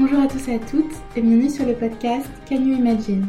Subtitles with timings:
[0.00, 3.26] Bonjour à tous et à toutes et bienvenue sur le podcast Can You Imagine?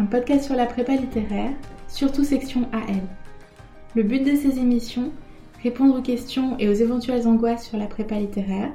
[0.00, 1.52] Un podcast sur la prépa littéraire,
[1.86, 3.00] surtout section AL.
[3.94, 5.12] Le but de ces émissions,
[5.62, 8.72] répondre aux questions et aux éventuelles angoisses sur la prépa littéraire,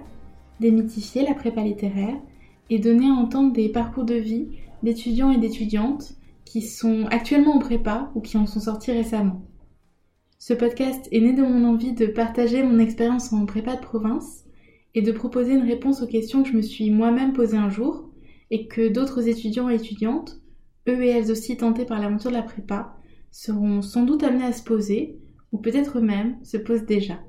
[0.61, 2.15] démythifier la prépa littéraire
[2.69, 4.47] et donner à entendre des parcours de vie
[4.81, 6.13] d'étudiants et d'étudiantes
[6.45, 9.41] qui sont actuellement en prépa ou qui en sont sortis récemment.
[10.39, 14.44] Ce podcast est né de mon envie de partager mon expérience en prépa de province
[14.95, 18.09] et de proposer une réponse aux questions que je me suis moi-même posées un jour
[18.49, 20.41] et que d'autres étudiants et étudiantes,
[20.87, 22.95] eux et elles aussi tentés par l'aventure de la prépa,
[23.29, 25.19] seront sans doute amenés à se poser,
[25.51, 27.19] ou peut-être eux-mêmes se posent déjà.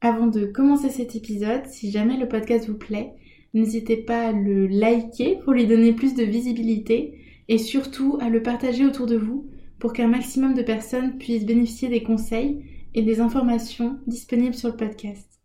[0.00, 3.14] Avant de commencer cet épisode, si jamais le podcast vous plaît,
[3.54, 8.42] n'hésitez pas à le liker pour lui donner plus de visibilité et surtout à le
[8.42, 12.64] partager autour de vous pour qu'un maximum de personnes puissent bénéficier des conseils
[12.94, 15.35] et des informations disponibles sur le podcast.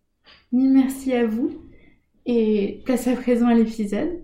[0.52, 1.52] Mille merci à vous
[2.26, 4.22] et place à présent à l'épisode.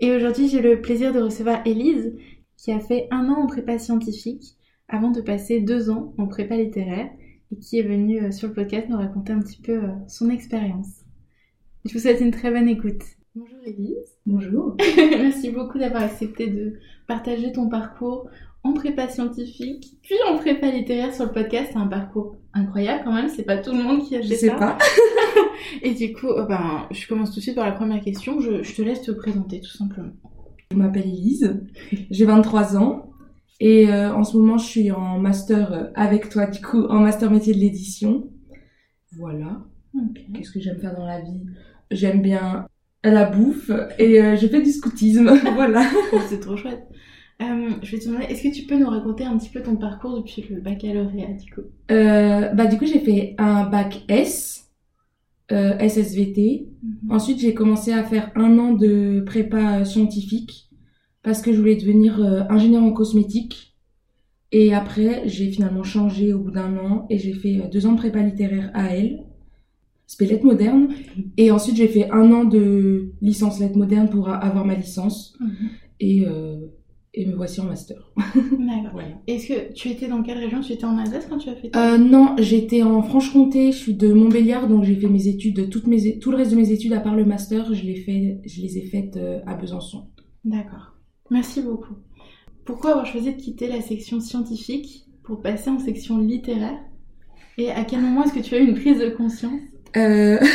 [0.00, 2.14] Et aujourd'hui, j'ai le plaisir de recevoir Élise
[2.56, 4.56] qui a fait un an en prépa scientifique
[4.88, 7.10] avant de passer deux ans en prépa littéraire
[7.50, 10.30] et qui est venue euh, sur le podcast nous raconter un petit peu euh, son
[10.30, 11.02] expérience.
[11.84, 13.02] Je vous souhaite une très bonne écoute.
[13.34, 14.18] Bonjour Élise.
[14.26, 14.76] Bonjour.
[14.96, 16.74] Merci beaucoup d'avoir accepté de
[17.08, 18.28] partager ton parcours
[18.62, 21.70] en prépa scientifique, puis en prépa littéraire sur le podcast.
[21.72, 24.34] C'est un parcours incroyable quand même, c'est pas tout le monde qui a fait Je
[24.34, 24.78] sais pas.
[25.82, 28.40] Et du coup, euh, ben, je commence tout de suite par la première question.
[28.40, 30.12] Je, je te laisse te présenter tout simplement.
[30.72, 31.60] Je m'appelle Elise,
[32.10, 33.12] j'ai 23 ans
[33.60, 37.00] et euh, en ce moment je suis en master euh, avec toi du coup, en
[37.00, 38.30] master métier de l'édition.
[39.18, 39.60] Voilà.
[40.34, 41.44] Qu'est-ce que j'aime faire dans la vie?
[41.90, 42.66] J'aime bien
[43.04, 45.30] la bouffe et euh, je fais du scoutisme.
[45.54, 45.84] voilà.
[46.28, 46.88] c'est trop chouette.
[47.42, 49.76] Euh, je vais te demander, est-ce que tu peux nous raconter un petit peu ton
[49.76, 51.62] parcours depuis le baccalauréat du coup?
[51.90, 54.70] Euh, bah du coup j'ai fait un bac S,
[55.50, 56.68] euh, SSVT.
[56.82, 57.10] Mhm.
[57.10, 60.68] Ensuite j'ai commencé à faire un an de prépa scientifique
[61.22, 62.20] parce que je voulais devenir
[62.50, 63.74] ingénieur en cosmétique.
[64.52, 67.98] Et après j'ai finalement changé au bout d'un an et j'ai fait deux ans de
[67.98, 69.24] prépa littéraire à elle,
[70.06, 70.88] c'était lettres modernes.
[71.38, 75.68] Et ensuite j'ai fait un an de licence lettres modernes pour avoir ma licence Mhm.
[76.00, 76.26] et,
[77.14, 78.10] et me voici en master.
[78.16, 78.92] D'accord.
[78.92, 79.08] Voilà.
[79.26, 80.60] Est-ce que tu étais dans quelle région?
[80.60, 81.94] Tu étais en Alsace quand tu as fait ta...
[81.94, 85.86] Euh, non, j'étais en Franche-Comté, je suis de Montbéliard, donc j'ai fait mes études, toutes
[85.86, 88.62] mes, tout le reste de mes études à part le master, je les, fait, je
[88.62, 90.08] les ai faites euh, à Besançon.
[90.44, 90.96] D'accord.
[91.30, 91.94] Merci beaucoup.
[92.64, 96.78] Pourquoi avoir choisi de quitter la section scientifique pour passer en section littéraire?
[97.58, 99.60] Et à quel moment est-ce que tu as eu une prise de conscience?
[99.96, 100.38] Euh...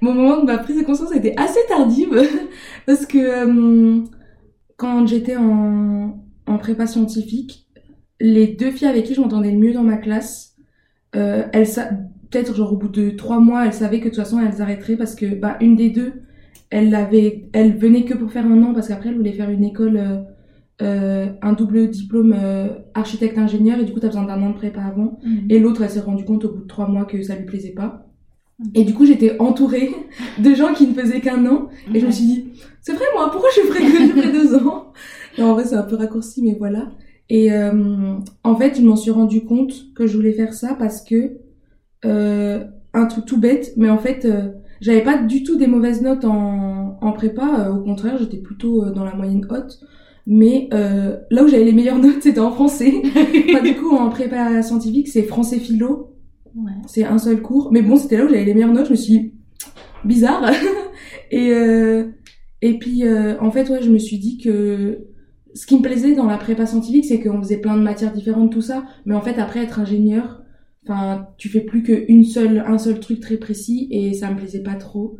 [0.00, 2.22] Mon moment de ma prise de conscience était assez tardive,
[2.86, 4.02] parce que euh,
[4.78, 7.66] quand j'étais en, en prépa scientifique,
[8.20, 10.56] les deux filles avec qui je m'entendais le mieux dans ma classe,
[11.14, 11.68] euh, elles
[12.30, 14.96] peut-être genre au bout de trois mois, elles savaient que de toute façon elles arrêteraient
[14.96, 16.12] parce que bah une des deux,
[16.70, 19.64] elle avait, elle venait que pour faire un an parce qu'après elle voulait faire une
[19.64, 20.18] école, euh,
[20.80, 22.36] euh, un double diplôme
[22.94, 25.18] architecte ingénieur et du coup t'as besoin d'un an de prépa avant.
[25.48, 27.72] Et l'autre, elle s'est rendue compte au bout de trois mois que ça lui plaisait
[27.72, 28.07] pas.
[28.74, 29.94] Et du coup, j'étais entourée
[30.38, 31.68] de gens qui ne faisaient qu'un an.
[31.94, 32.44] Et je me suis dit,
[32.80, 34.92] c'est vrai, moi, pourquoi je ferais que durer deux ans?
[35.38, 36.88] Non, en vrai, c'est un peu raccourci, mais voilà.
[37.30, 41.02] Et euh, en fait, je m'en suis rendu compte que je voulais faire ça parce
[41.02, 41.38] que
[42.04, 42.64] euh,
[42.94, 44.48] un truc tout bête, mais en fait, euh,
[44.80, 47.66] j'avais pas du tout des mauvaises notes en, en prépa.
[47.68, 49.80] euh, au contraire, j'étais plutôt euh, dans la moyenne haute.
[50.26, 53.02] Mais euh, là où j'avais les meilleures notes, c'était en français.
[53.50, 56.14] Enfin, du coup, en prépa scientifique, c'est français philo.
[56.58, 56.72] Ouais.
[56.86, 57.70] C'est un seul cours.
[57.72, 58.86] Mais bon, c'était là où j'avais les meilleures notes.
[58.86, 59.32] Je me suis dit,
[60.04, 60.50] bizarre.
[61.30, 62.08] et, euh,
[62.62, 65.06] et puis, euh, en fait, ouais, je me suis dit que
[65.54, 68.52] ce qui me plaisait dans la prépa scientifique, c'est qu'on faisait plein de matières différentes,
[68.52, 68.84] tout ça.
[69.06, 70.42] Mais en fait, après, être ingénieur,
[70.84, 73.88] enfin, tu fais plus qu'une seule, un seul truc très précis.
[73.90, 75.18] Et ça me plaisait pas trop.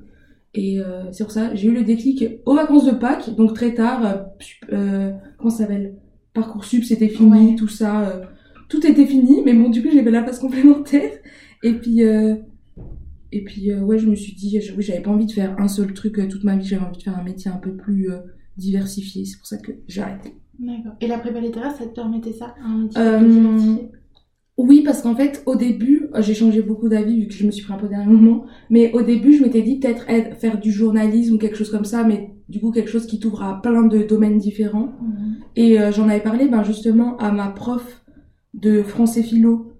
[0.55, 3.75] Et euh, c'est pour ça, j'ai eu le déclic aux vacances de Pâques, donc très
[3.75, 4.25] tard.
[4.73, 5.94] Euh, comment ça s'appelle?
[6.34, 7.55] Parcoursup, c'était fini, Ouais.
[7.55, 8.23] tout ça.
[8.69, 11.11] Tout était fini, mais bon, du coup, j'ai fait la phase complémentaire.
[11.62, 12.37] Et puis, euh,
[13.32, 15.59] et puis euh, ouais, je me suis dit, je- oui, j'avais pas envie de faire
[15.61, 17.73] un seul truc euh, toute ma vie, j'avais envie de faire un métier un peu
[17.76, 18.09] plus
[18.56, 19.25] diversifié.
[19.25, 20.35] C'est pour ça que j'ai arrêté.
[20.59, 20.93] D'accord.
[21.00, 23.88] Et la prépa littéraire, ça te permettait ça un métier plus diversifié?
[24.56, 27.62] Oui, parce qu'en fait, au début, j'ai changé beaucoup d'avis vu que je me suis
[27.65, 28.44] pris un peu dernier moment.
[28.70, 31.85] Mais au début, je m'étais dit peut-être être- faire du journalisme ou quelque chose comme
[31.85, 34.93] ça, mais du coup, quelque chose qui t'ouvre à plein de domaines différents.
[35.00, 35.37] Mhm.
[35.55, 38.05] Et euh, j'en avais parlé ben, justement à ma prof
[38.55, 39.73] de français philo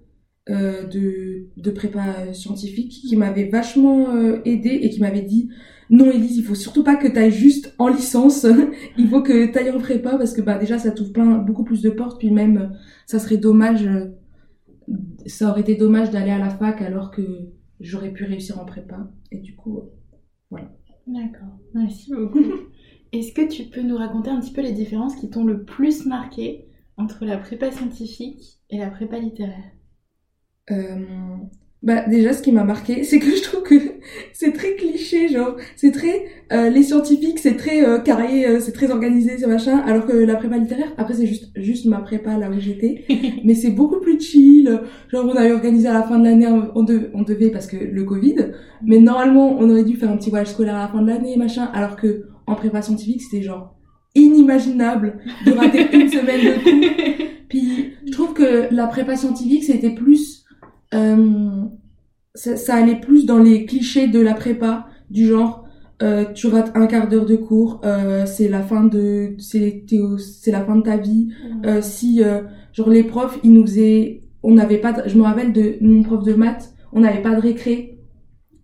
[0.49, 5.49] euh, de, de prépa scientifique qui m'avait vachement euh, aidée et qui m'avait dit
[5.89, 8.45] non Elise, il faut surtout pas que tu ailles juste en licence,
[8.97, 11.63] il faut que tu ailles en prépa parce que bah déjà ça t'ouvre plein beaucoup
[11.63, 12.19] plus de portes.
[12.19, 12.73] Puis même
[13.05, 14.05] ça serait dommage euh,
[15.25, 17.21] ça aurait été dommage d'aller à la fac alors que
[17.79, 19.09] j'aurais pu réussir en prépa.
[19.31, 20.57] Et du coup euh,
[21.07, 22.43] D'accord, merci beaucoup.
[23.11, 26.05] Est-ce que tu peux nous raconter un petit peu les différences qui t'ont le plus
[26.05, 26.65] marqué
[26.99, 29.71] entre la prépa scientifique et la prépa littéraire
[30.71, 31.05] euh,
[31.81, 33.75] bah déjà ce qui m'a marqué c'est que je trouve que
[34.33, 38.73] c'est très cliché genre c'est très euh, les scientifiques c'est très euh, carré euh, c'est
[38.73, 42.37] très organisé c'est machin alors que la prépa littéraire après c'est juste juste ma prépa
[42.37, 43.05] là où j'étais.
[43.45, 44.81] Mais c'est beaucoup plus chill.
[45.09, 47.77] Genre on avait organisé à la fin de l'année on, devait, on devait parce que
[47.77, 48.35] le Covid
[48.83, 51.37] mais normalement on aurait dû faire un petit voyage scolaire à la fin de l'année
[51.37, 53.78] machin alors que en prépa scientifique c'était genre
[54.15, 59.93] inimaginable de rater une semaine de cours puis je trouve que la prépa scientifique c'était
[59.93, 60.39] plus
[60.93, 61.65] euh,
[62.35, 65.65] ça, ça, allait plus dans les clichés de la prépa, du genre
[66.01, 69.85] euh, tu rates un quart d'heure de cours, euh, c'est la fin de c'est
[70.17, 71.29] c'est la fin de ta vie.
[71.81, 72.21] Si
[72.73, 76.23] genre les profs ils nous faisaient, on n'avait pas, je me rappelle de mon prof
[76.23, 77.98] de maths, on n'avait pas de récré.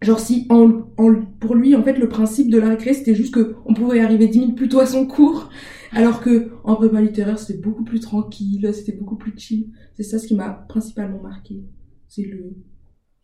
[0.01, 3.33] Genre si en, en, pour lui en fait le principe de la récré c'était juste
[3.33, 5.49] que on pouvait arriver 10 minutes plus tôt à son cours
[5.93, 10.19] alors que en prépa littéraire c'était beaucoup plus tranquille c'était beaucoup plus chill c'est ça
[10.19, 11.63] ce qui m'a principalement marqué
[12.07, 12.55] c'est le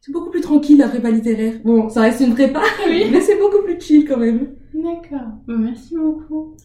[0.04, 1.62] c'est beaucoup plus tranquille la prépa littéraire.
[1.64, 2.60] Bon, ça reste une prépa,
[2.90, 3.06] oui.
[3.12, 4.56] mais c'est beaucoup plus chill quand même.
[4.74, 5.30] D'accord.
[5.48, 6.56] merci beaucoup.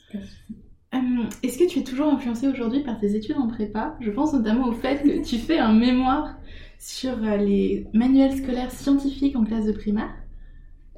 [0.94, 0.98] Euh,
[1.42, 3.98] est-ce que tu es toujours influencée aujourd'hui par tes études en prépa?
[4.00, 6.38] Je pense notamment au fait que tu fais un mémoire
[6.78, 10.10] sur euh, les manuels scolaires scientifiques en classe de primaire.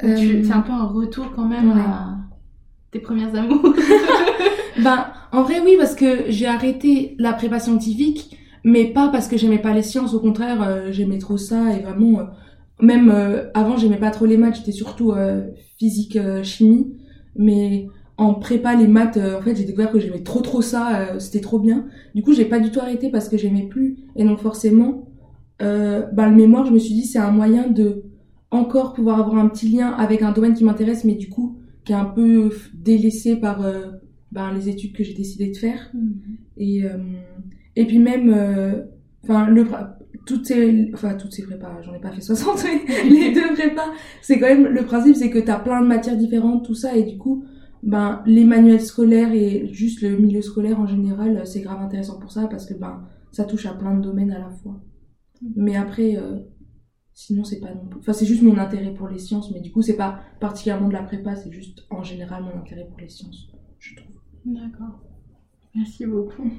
[0.03, 0.43] Euh...
[0.45, 2.19] C'est un peu un retour quand même à
[2.91, 3.63] tes premières amours.
[4.83, 9.37] ben, en vrai, oui, parce que j'ai arrêté la prépa scientifique mais pas parce que
[9.39, 12.25] j'aimais pas les sciences, au contraire, euh, j'aimais trop ça et vraiment, euh,
[12.81, 13.11] même
[13.55, 15.13] avant, j'aimais pas trop les maths, j'étais surtout
[15.79, 16.93] physique, chimie,
[17.35, 17.89] mais
[18.19, 21.59] en prépa, les maths, en fait, j'ai découvert que j'aimais trop trop ça, c'était trop
[21.59, 21.87] bien.
[22.15, 25.08] Du coup, j'ai pas du tout arrêté parce que j'aimais plus, et donc forcément,
[25.61, 28.05] bah, le mémoire, je me suis dit, c'est un moyen de
[28.51, 31.93] encore pouvoir avoir un petit lien avec un domaine qui m'intéresse, mais du coup, qui
[31.93, 33.63] est un peu délaissé par
[34.33, 35.91] ben, les études que j'ai décidé de faire.
[35.95, 36.11] Mmh.
[36.59, 36.85] Et
[37.79, 38.83] et puis même, euh,
[39.23, 39.65] enfin, le
[40.27, 43.93] toutes ces, enfin, toutes ces prépas, j'en ai pas fait 60, mais les deux prépas,
[44.21, 47.05] c'est quand même, le principe, c'est que t'as plein de matières différentes, tout ça, et
[47.05, 47.45] du coup,
[47.85, 52.33] ben, les manuels scolaires et juste le milieu scolaire en général, c'est grave intéressant pour
[52.33, 54.81] ça, parce que, ben, ça touche à plein de domaines à la fois.
[55.57, 56.39] Mais après, euh,
[57.15, 59.71] sinon, c'est pas non plus, enfin, c'est juste mon intérêt pour les sciences, mais du
[59.71, 63.09] coup, c'est pas particulièrement de la prépa, c'est juste, en général, mon intérêt pour les
[63.09, 63.49] sciences,
[63.79, 64.15] je trouve.
[64.45, 65.01] D'accord.
[65.75, 66.51] Merci beaucoup.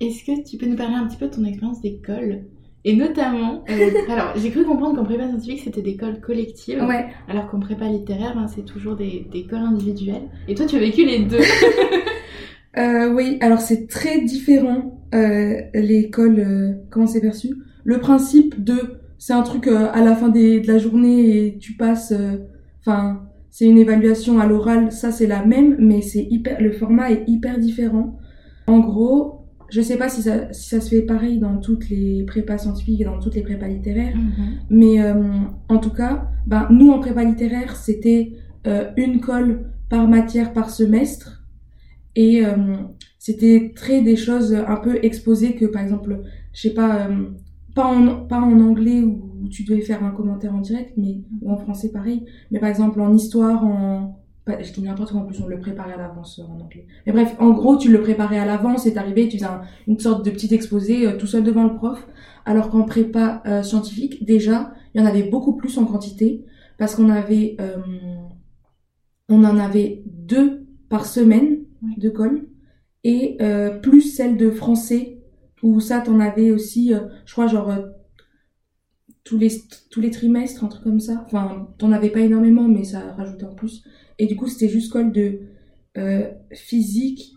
[0.00, 2.44] Est-ce que tu peux nous parler un petit peu de ton expérience d'école?
[2.84, 7.06] Et notamment, euh, alors j'ai cru comprendre qu'en prépa scientifique c'était des cols collectives, ouais.
[7.28, 10.28] alors qu'en prépa littéraire ben, c'est toujours des, des cols individuels.
[10.48, 11.38] Et toi tu as vécu les deux.
[12.76, 17.54] euh, oui, alors c'est très différent euh, euh, comment c'est perçu?
[17.84, 21.58] Le principe de c'est un truc euh, à la fin des, de la journée et
[21.58, 22.12] tu passes,
[22.80, 27.12] enfin c'est une évaluation à l'oral, ça c'est la même, mais c'est hyper, le format
[27.12, 28.18] est hyper différent.
[28.66, 32.24] En gros, je sais pas si ça, si ça se fait pareil dans toutes les
[32.24, 34.46] prépas scientifiques et dans toutes les prépas littéraires, mhm.
[34.70, 35.14] mais euh,
[35.68, 38.32] en tout cas, ben, nous en prépa littéraire, c'était
[38.66, 41.44] euh, une colle par matière par semestre
[42.16, 42.76] et euh,
[43.18, 46.22] c'était très des choses un peu exposées que par exemple,
[46.52, 47.08] je sais pas,
[47.74, 51.50] pas, en, pas en anglais où tu devais faire un commentaire en direct, mais ou
[51.50, 55.40] en français pareil, mais par exemple en histoire, en je dis n'importe quoi en plus
[55.40, 56.86] on le préparait à l'avance euh, en anglais.
[57.06, 59.48] Mais bref en gros tu le préparais à l'avance c'est arrivé tu faisais
[59.88, 62.06] une sorte de petit exposé euh, tout seul devant le prof.
[62.44, 66.44] Alors qu'en prépa euh, scientifique déjà il y en avait beaucoup plus en quantité
[66.78, 67.56] parce qu'on avait
[69.28, 71.60] on en avait deux par semaine
[71.96, 72.48] de colle
[73.04, 73.38] et
[73.82, 75.13] plus celle de français
[75.64, 76.92] où ça t'en avais aussi
[77.26, 77.72] je crois genre
[79.24, 79.50] tous les
[79.90, 83.46] tous les trimestres un truc comme ça enfin t'en avais pas énormément mais ça rajoutait
[83.46, 83.82] en plus
[84.18, 85.40] et du coup, c'était juste colle de
[85.96, 87.34] euh, physique,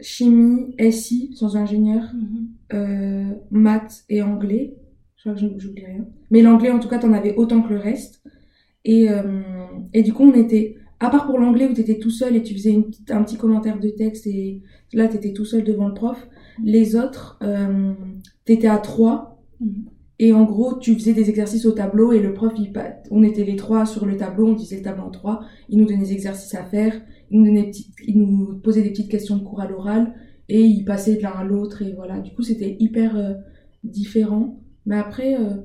[0.00, 2.48] chimie, SI, sans ingénieur, mhm.
[2.72, 4.76] euh, maths et anglais.
[5.16, 6.06] Je crois que j'oublie rien.
[6.30, 8.22] Mais l'anglais, en tout cas, t'en avais autant que le reste.
[8.84, 9.42] Et, euh,
[9.92, 12.54] et du coup, on était, à part pour l'anglais où t'étais tout seul et tu
[12.54, 16.28] faisais une, un petit commentaire de texte et là, t'étais tout seul devant le prof.
[16.62, 17.92] Les autres, euh,
[18.44, 19.42] t'étais à trois.
[19.60, 19.86] Mhm.
[20.20, 22.72] Et en gros, tu faisais des exercices au tableau et le prof, il,
[23.10, 25.86] on était les trois sur le tableau, on disait le tableau en trois, il nous
[25.86, 26.94] donnait des exercices à faire,
[27.30, 27.72] il nous, donnait
[28.06, 30.14] il nous posait des petites questions de cours à l'oral
[30.48, 32.20] et il passait de l'un à l'autre et voilà.
[32.20, 33.34] Du coup, c'était hyper euh,
[33.82, 34.60] différent.
[34.86, 35.56] Mais après, euh,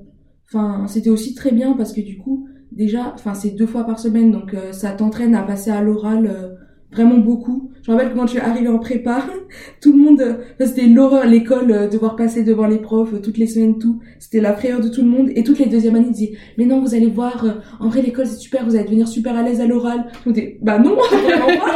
[0.47, 3.99] enfin, c'était aussi très bien parce que du coup, déjà, enfin, c'est deux fois par
[3.99, 6.57] semaine, donc euh, ça t'entraîne à passer à l'oral
[6.91, 7.71] vraiment beaucoup.
[7.83, 9.23] Je me rappelle que quand je suis arrivée en prépa,
[9.81, 13.37] tout le monde, enfin, c'était l'horreur, l'école, euh, devoir passer devant les profs euh, toutes
[13.37, 13.99] les semaines, tout.
[14.19, 15.29] C'était la frayeur de tout le monde.
[15.35, 18.01] Et toutes les deuxièmes années, ils disaient, mais non, vous allez voir, euh, en vrai,
[18.01, 20.05] l'école, c'est super, vous allez devenir super à l'aise à l'oral.
[20.25, 21.75] On dit, bah non, vraiment pas.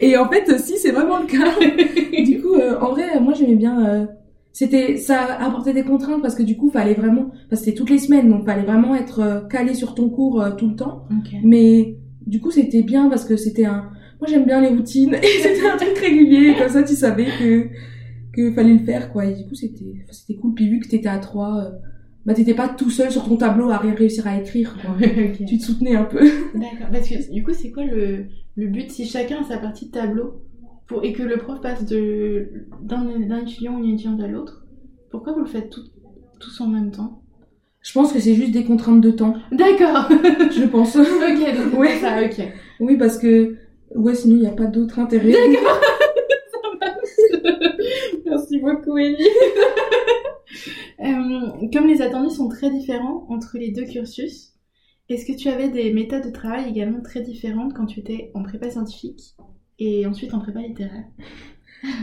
[0.00, 2.22] Et en fait, si, c'est vraiment le cas.
[2.24, 4.08] du coup, en vrai, moi, j'aimais bien,
[4.52, 7.90] c'était, ça apportait des contraintes parce que du coup, fallait vraiment, parce que c'était toutes
[7.90, 11.04] les semaines, donc fallait vraiment être calé sur ton cours tout le temps.
[11.42, 11.96] Mais,
[12.26, 15.66] du coup, c'était bien parce que c'était un, moi j'aime bien les routines et c'était
[15.66, 17.68] un truc régulier comme ça tu savais que
[18.32, 21.08] que fallait le faire quoi et du coup c'était c'était cool puis vu que t'étais
[21.08, 21.70] à trois euh,
[22.24, 24.96] bah t'étais pas tout seul sur ton tableau à rien réussir à écrire quoi.
[25.46, 28.90] tu te soutenais un peu d'accord parce que du coup c'est quoi le le but
[28.90, 30.42] si chacun a sa partie de tableau
[30.86, 34.66] pour et que le prof passe de d'un étudiant ou une étudiante à l'autre
[35.10, 35.84] pourquoi vous le faites tout,
[36.40, 37.22] tous en même temps?
[37.80, 39.34] Je pense que c'est juste des contraintes de temps.
[39.52, 40.08] D'accord.
[40.10, 40.96] je pense.
[40.96, 41.88] ok, donc oui.
[42.00, 42.52] ça, ok.
[42.80, 43.56] Oui, parce que
[43.94, 45.32] Ouais, sinon il n'y a pas d'autre intérêt.
[45.32, 45.80] D'accord.
[48.26, 49.16] Merci beaucoup, Ellie.
[50.98, 54.54] Euh, comme les attendus sont très différents entre les deux cursus,
[55.10, 58.42] est-ce que tu avais des méthodes de travail également très différentes quand tu étais en
[58.42, 59.36] prépa scientifique
[59.78, 61.04] et ensuite en prépa littéraire?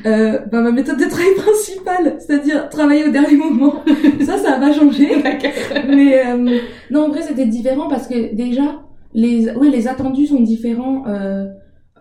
[0.06, 3.84] Euh, bah, ma méthode de travail principale, c'est-à-dire travailler au dernier moment.
[4.22, 5.10] ça, ça a pas changé.
[5.88, 6.60] Mais euh,
[6.92, 11.08] non, en vrai, c'était différent parce que déjà, les, oui, les attendus sont différents.
[11.08, 11.48] Euh,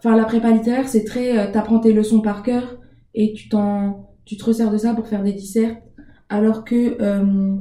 [0.03, 2.81] enfin la prépa littéraire c'est très euh, t'apprends tes leçons par cœur
[3.15, 5.83] et tu t'en tu te resserres de ça pour faire des dissertes.
[6.29, 7.57] Alors que euh,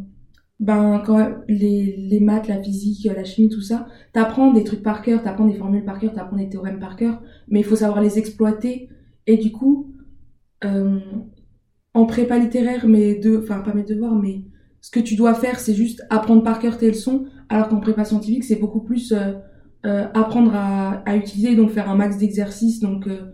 [0.60, 5.02] ben quand les, les maths la physique la chimie tout ça t'apprends des trucs par
[5.02, 8.02] cœur t'apprends des formules par cœur t'apprends des théorèmes par cœur mais il faut savoir
[8.02, 8.90] les exploiter.
[9.28, 9.94] Et du coup
[10.64, 11.00] euh,
[11.94, 14.46] en prépa littéraire mais de enfin pas mes devoirs mais
[14.80, 18.04] ce que tu dois faire c'est juste apprendre par cœur tes leçons alors qu'en prépa
[18.04, 19.14] scientifique c'est beaucoup plus
[19.84, 22.80] euh, apprendre à, à, utiliser, donc faire un max d'exercices.
[22.80, 23.32] Donc, euh,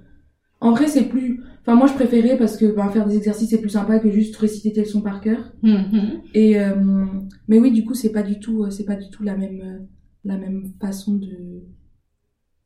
[0.62, 1.44] en vrai, c'est plus.
[1.62, 4.38] Enfin, moi, je préférais parce que ben, faire des exercices, c'est plus sympa que juste
[4.38, 5.52] réciter tes leçons par cœur.
[5.62, 6.22] Mm-hmm.
[6.36, 7.06] Et euh,
[7.50, 9.88] mais oui, du coup, c'est pas du tout, c'est pas du tout la même,
[10.24, 11.64] la même façon de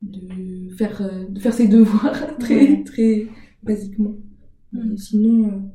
[0.03, 3.27] de faire de faire ses devoirs très très
[3.63, 4.13] basiquement.
[4.73, 4.95] Mm.
[4.97, 5.71] sinon,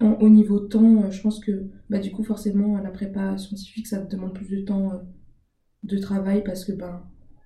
[0.00, 4.10] au niveau temps, je pense que bah du coup, forcément, la prépa scientifique, ça te
[4.16, 4.92] demande plus de temps
[5.84, 7.02] de travail parce que ben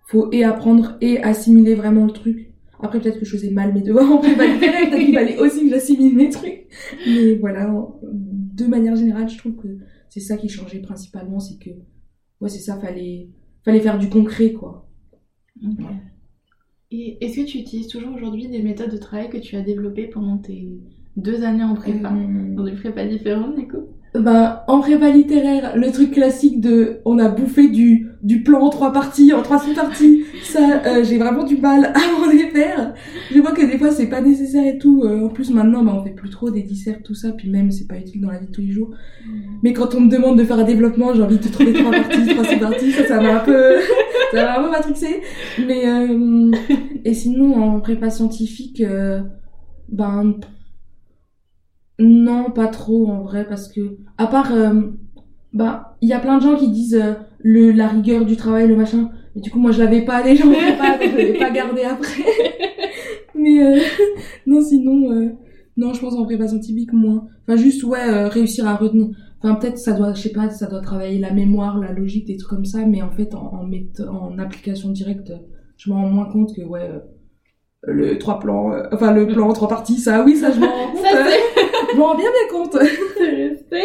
[0.06, 2.50] faut et apprendre et assimiler vraiment le truc.
[2.80, 5.70] Après peut-être que je faisais mal mes devoirs en prépa peut-être qu'il fallait aussi que
[5.70, 6.66] j'assimile mes trucs.
[7.06, 7.70] Mais voilà,
[8.02, 9.68] de manière générale, je trouve que
[10.08, 11.70] c'est ça qui changeait principalement, c'est que
[12.40, 13.28] ouais c'est ça, fallait
[13.64, 14.88] fallait faire du concret quoi.
[16.90, 20.06] Et est-ce que tu utilises toujours aujourd'hui des méthodes de travail que tu as développées
[20.06, 20.80] pendant tes
[21.16, 23.88] deux années en prépa, euh, dans des prépas différentes du coup?
[24.14, 28.70] Ben, en prépa littéraire, le truc classique de on a bouffé du, du plan en
[28.70, 32.94] trois parties, en trois sous-parties, ça, euh, j'ai vraiment du mal à m'en défaire.
[33.30, 35.02] Je vois que des fois, c'est pas nécessaire et tout.
[35.04, 37.70] Euh, en plus, maintenant, ben, on fait plus trop des disserts, tout ça, puis même,
[37.70, 38.90] c'est pas utile dans la vie de tous les jours.
[38.90, 39.30] Mm.
[39.62, 42.26] Mais quand on me demande de faire un développement, j'ai envie de trouver trois parties,
[42.26, 43.74] trois sous-parties, ça, ça m'a un peu,
[44.32, 45.20] ça m'a un peu matrixé.
[45.66, 46.50] Mais, euh,
[47.04, 48.82] et sinon, en prépa scientifique,
[49.90, 50.34] ben,
[51.98, 54.82] non, pas trop en vrai, parce que à part, euh,
[55.52, 58.68] bah, il y a plein de gens qui disent euh, le la rigueur du travail,
[58.68, 59.10] le machin.
[59.34, 62.22] Mais du coup, moi, je l'avais pas, les gens pas, je l'avais pas gardé après.
[63.34, 63.80] mais euh,
[64.46, 65.32] non, sinon,
[65.76, 67.26] non, je pense en prépa scientifique moins.
[67.46, 69.08] Enfin, juste ouais, réussir à retenir.
[69.42, 72.36] Enfin, peut-être ça doit, je sais pas, ça doit travailler la mémoire, la logique, des
[72.36, 72.84] trucs comme ça.
[72.86, 75.32] Mais en fait, en en, en application directe,
[75.76, 76.90] je me rends moins compte que ouais
[77.82, 80.92] le trois plans, enfin le plan en trois parties, ça, oui, ça je m'en rends
[80.92, 81.06] compte.
[81.92, 82.76] je m'en rends bien bien compte.
[83.16, 83.82] C'est resté.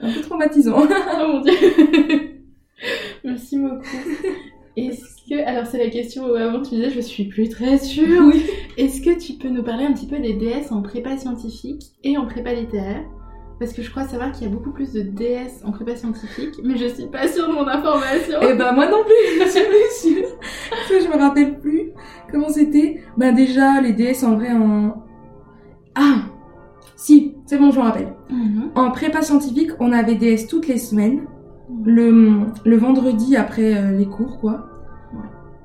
[0.00, 0.76] Un peu traumatisant.
[0.82, 1.52] oh mon dieu.
[3.24, 3.84] Merci beaucoup.
[4.76, 8.22] Est-ce que, alors c'est la question où avant tu disais je suis plus très sûre.
[8.26, 8.44] Oui.
[8.76, 12.16] Est-ce que tu peux nous parler un petit peu des DS en prépa scientifique et
[12.16, 13.04] en prépa littéraire?
[13.62, 16.56] Parce que je crois savoir qu'il y a beaucoup plus de DS en prépa scientifique,
[16.64, 18.40] mais je suis pas sûre de mon information.
[18.42, 20.28] Eh ben moi non plus, je suis plus sûre.
[20.88, 21.92] Que je me rappelle plus
[22.32, 23.02] comment c'était.
[23.16, 25.04] Ben déjà, les DS en vrai en...
[25.94, 26.22] Ah
[26.96, 28.12] Si, c'est bon, je me rappelle.
[28.30, 28.72] Mhm.
[28.74, 31.20] En prépa scientifique, on avait DS toutes les semaines.
[31.70, 31.84] Mhm.
[31.84, 34.66] Le, le vendredi après euh, les cours, quoi.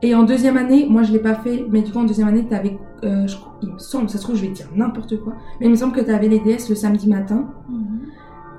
[0.03, 2.45] Et en deuxième année, moi je l'ai pas fait, mais du coup en deuxième année,
[2.47, 3.25] t'avais, euh,
[3.63, 5.93] il me semble, ça se trouve, je vais dire n'importe quoi, mais il me semble
[5.93, 7.47] que t'avais les DS le samedi matin.
[7.69, 8.01] Mhm.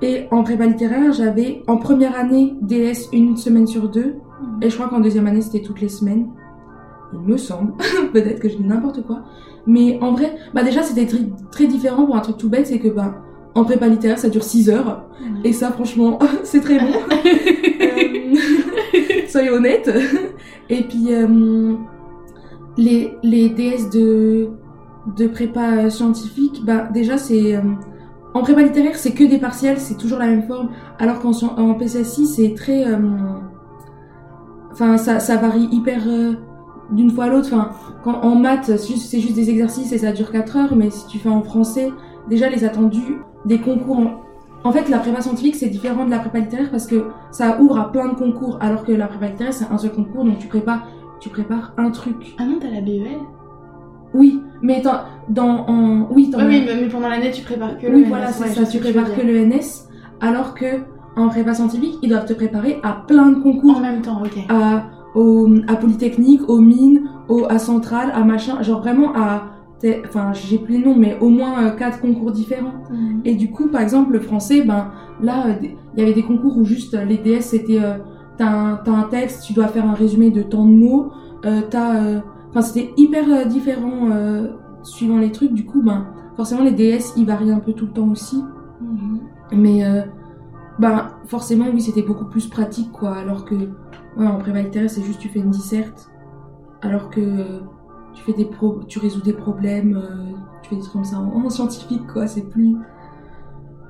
[0.01, 4.63] Et en prépa littéraire, j'avais en première année DS une semaine sur deux, mhm.
[4.63, 6.27] et je crois qu'en deuxième année c'était toutes les semaines.
[7.13, 7.73] Il me semble,
[8.13, 9.23] peut-être que je dis n'importe quoi,
[9.65, 12.79] mais en vrai, bah déjà c'était très, très différent pour un truc tout bête, c'est
[12.79, 13.15] que bah
[13.55, 15.39] en prépa littéraire ça dure 6 heures, mhm.
[15.45, 16.91] et ça franchement c'est très bon.
[19.29, 19.89] euh, soyez honnête.
[20.69, 21.75] Et puis, euh,
[22.77, 24.49] les, les DS de,
[25.17, 27.55] de prépa scientifique, bah, déjà, c'est.
[27.55, 27.61] euh,
[28.33, 30.69] en prépa littéraire, c'est que des partiels, c'est toujours la même forme.
[30.99, 32.85] Alors qu'en en PCSI, c'est très.
[32.85, 32.97] euh,
[34.71, 36.03] Enfin, ça, varie hyper.
[36.91, 37.49] d'une fois à l'autre.
[37.53, 41.05] Enfin, en maths, c'est juste, juste des exercices et ça dure 4 heures, mais si
[41.07, 41.91] tu fais en français,
[42.29, 43.97] déjà les attendus des concours.
[43.99, 44.11] En,
[44.63, 47.79] en fait, la prépa scientifique, c'est différent de la prépa littéraire parce que ça ouvre
[47.79, 50.47] à plein de concours, alors que la prépa littéraire, c'est un seul concours, donc tu
[50.47, 50.87] prépares,
[51.19, 52.35] tu prépares un truc.
[52.37, 53.07] Ah non, t'as la BEL
[54.13, 58.07] Oui, mais dans, en, oui, oui, mais pendant l'année, tu prépares que le oui, NS,
[58.09, 58.65] voilà, c'est ouais, ça.
[58.65, 59.87] Tu que prépares que le NS,
[60.19, 60.65] alors que
[61.15, 64.43] en prépa scientifique, ils doivent te préparer à plein de concours, En même temps, ok.
[64.49, 64.83] à,
[65.15, 69.43] au, à Polytechnique, aux mines, au, à Centrale, à machin, genre vraiment à,
[70.05, 72.83] enfin, j'ai plus les noms, mais au moins euh, quatre concours différents.
[72.91, 73.21] Mhm.
[73.25, 76.57] Et du coup, par exemple, le français, ben là, euh, il y avait des concours
[76.57, 77.97] où juste euh, les DS, c'était euh,
[78.37, 81.11] t'as un, un texte, tu dois faire un résumé de tant de mots,
[81.45, 82.19] euh, t'as, euh,
[82.49, 84.09] enfin, c'était hyper différent
[84.83, 85.53] suivant les trucs.
[85.53, 88.43] Du coup, ben forcément, les DS, ils varient un peu tout le temps aussi.
[88.81, 89.19] Mhm.
[89.53, 89.83] Mais
[90.77, 93.15] ben forcément, oui, c'était beaucoup plus pratique, quoi.
[93.15, 96.09] Alors que, ouais, en prépa littéraire, c'est juste tu fais une disserte,
[96.81, 97.21] alors que
[98.19, 101.17] tu fais des pro tu résous des problèmes, euh, tu fais des trucs comme ça
[101.19, 102.27] en, en scientifique, quoi.
[102.27, 102.75] C'est plus.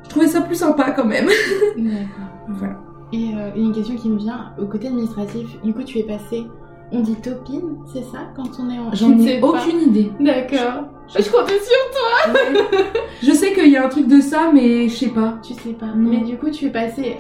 [0.03, 1.25] Je trouvais ça plus sympa quand même.
[1.77, 2.48] D'accord.
[2.50, 2.79] voilà.
[3.12, 6.45] Et euh, une question qui me vient au côté administratif, du coup, tu es passé.
[6.91, 8.91] On dit topine, c'est ça quand on est en.
[8.93, 10.12] J'en Je ai aucune idée.
[10.19, 10.86] D'accord.
[11.07, 12.33] Je comptais sur
[13.24, 15.39] je sais qu'il y a un truc de ça, mais je sais pas.
[15.41, 15.88] Tu sais pas.
[15.88, 16.09] Non.
[16.09, 17.17] Mais du coup, tu es passé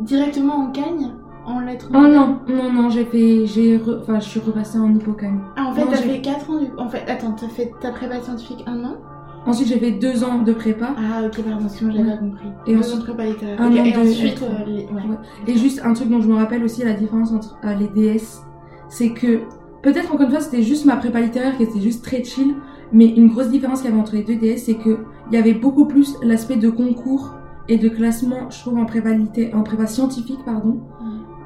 [0.00, 1.12] directement en cagne
[1.44, 3.46] En lettres Oh non, non, non, j'ai fait.
[3.46, 5.40] j'ai Enfin, je suis repassée en hippocampe.
[5.56, 8.20] Ah, en fait, t'as fait 4 ans du En fait, attends, t'as fait ta prépa
[8.20, 8.96] scientifique un an
[9.44, 10.94] Ensuite, j'ai fait deux ans de prépa.
[10.96, 12.46] Ah, ok, pardon, moi j'avais pas compris.
[12.66, 13.60] Et ensuite- ans de prépa littéraire.
[13.60, 15.14] un an Et ensuite, euh.
[15.48, 18.42] Et juste un truc dont je me rappelle aussi la différence entre euh, les DS,
[18.88, 19.40] c'est que
[19.82, 22.54] peut-être encore une fois c'était juste ma prépa littéraire qui était juste très chill,
[22.92, 24.98] mais une grosse différence qu'il y avait entre les deux DS, c'est que
[25.30, 27.34] il y avait beaucoup plus l'aspect de concours
[27.68, 29.10] et de classement, je trouve en prépa
[29.54, 30.78] en prépa scientifique pardon.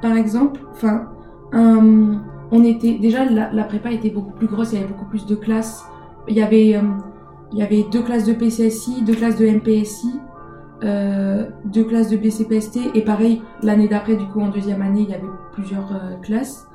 [0.02, 1.08] Par exemple, enfin,
[1.54, 2.14] euh,
[2.50, 5.26] on était déjà la, la prépa était beaucoup plus grosse, il y avait beaucoup plus
[5.26, 5.84] de classes.
[6.28, 6.82] Il y avait euh,
[7.52, 10.20] il y avait deux classes de PCSI, deux classes de MPSI,
[10.84, 15.10] euh, deux classes de BCPST et pareil l'année d'après du coup en deuxième année il
[15.10, 15.22] y avait
[15.54, 16.68] plusieurs euh, classes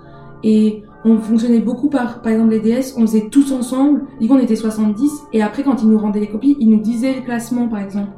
[0.44, 4.34] et on fonctionnait beaucoup par par exemple les DS, on faisait tous ensemble, du coup
[4.34, 7.22] on était 70 et après quand ils nous rendaient les copies, ils nous disaient le
[7.22, 8.10] classement par exemple.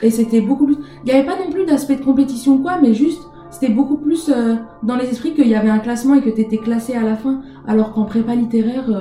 [0.00, 2.94] Et c'était beaucoup plus il y avait pas non plus d'aspect de compétition quoi mais
[2.94, 6.30] juste c'était beaucoup plus euh, dans les esprits qu'il y avait un classement et que
[6.30, 9.00] t'étais classé à la fin alors qu'en prépa littéraire euh,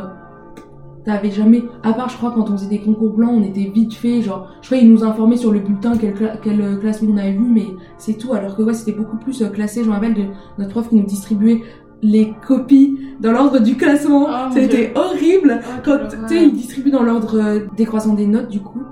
[1.06, 3.94] T'avais jamais, à part je crois quand on faisait des concours blancs, on était vite
[3.94, 7.12] fait, genre, je crois qu'ils nous informaient sur le bulletin quel, cla- quel euh, classement
[7.14, 8.34] on avait vu, mais c'est tout.
[8.34, 9.82] Alors que ouais, c'était beaucoup plus classé.
[9.84, 10.24] Je me rappelle de
[10.58, 11.62] notre prof qui nous distribuait
[12.02, 14.28] les copies dans l'ordre du classement.
[14.30, 15.62] Oh, c'était horrible.
[15.64, 18.84] Oh, Quand tu sais, ils distribuent dans l'ordre décroissant des notes du coup,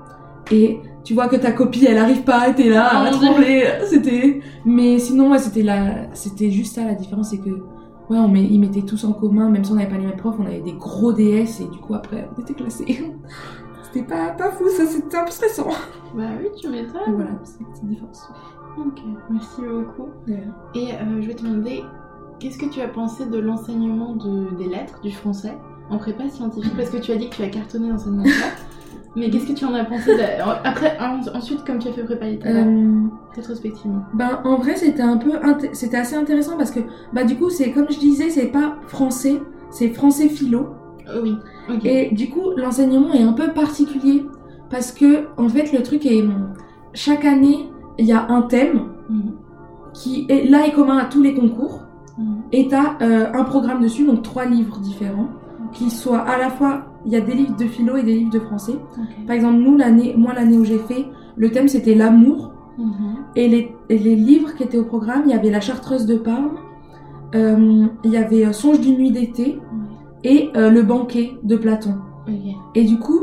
[0.50, 3.26] et tu vois que ta copie elle arrive pas, t'es là à mon Dieu.
[3.26, 3.64] trembler.
[3.86, 7.48] C'était, mais sinon ouais, c'était la, c'était juste ça la différence, c'est que
[8.10, 10.18] Ouais, on met, ils mettaient tous en commun, même si on n'avait pas les mêmes
[10.18, 12.84] profs, on avait des gros DS et du coup après on était classés.
[13.84, 15.68] C'était pas, pas fou, ça c'était un peu stressant.
[16.14, 17.14] Bah oui, tu m'étonnes.
[17.14, 18.28] Voilà, c'est une petite différence.
[18.76, 20.10] Ok, merci beaucoup.
[20.28, 20.46] Ouais.
[20.74, 21.84] Et euh, je vais te demander,
[22.38, 25.56] qu'est-ce que tu as pensé de l'enseignement de, des lettres, du français,
[25.88, 26.76] en prépa scientifique?
[26.76, 28.46] Parce que tu as dit que tu as cartonné l'enseignement de ça.
[29.18, 30.12] Mais qu'est-ce que tu en as pensé
[30.64, 33.02] Après, en- ensuite, comme tu as fait prépa littéraire, Euh,
[33.34, 34.02] rétrospectivement.
[34.14, 35.32] ben en vrai c'était un peu,
[35.72, 36.80] c'était assez intéressant parce que
[37.12, 40.68] bah du coup c'est comme je disais c'est pas français, c'est français philo.
[41.10, 41.36] Oh oui.
[41.84, 44.24] Et du coup, l'enseignement est un peu particulier
[44.70, 46.22] parce que, en fait, le truc est.
[46.94, 49.32] Chaque année, il y a un thème Mhm,
[49.94, 51.80] qui est là est commun à tous les concours
[52.18, 52.42] mhm.
[52.52, 55.28] et t'as euh, un programme dessus, donc trois livres différents,
[55.72, 56.84] qui soient à la fois.
[57.04, 58.74] Il y a des livres de philo et des livres de français.
[59.26, 62.52] Par exemple, nous, l'année, moi, l'année où j'ai fait, le thème c'était l'amour.
[62.76, 63.16] Mhm.
[63.36, 66.16] Et les, et les livres qui étaient au programme, il y avait La Chartreuse de
[66.16, 66.58] Parme,
[67.34, 69.60] euh, il y avait euh, Songe d'une nuit d'été
[70.24, 71.94] et euh, Le banquet de Platon.
[72.74, 73.20] Et du coup,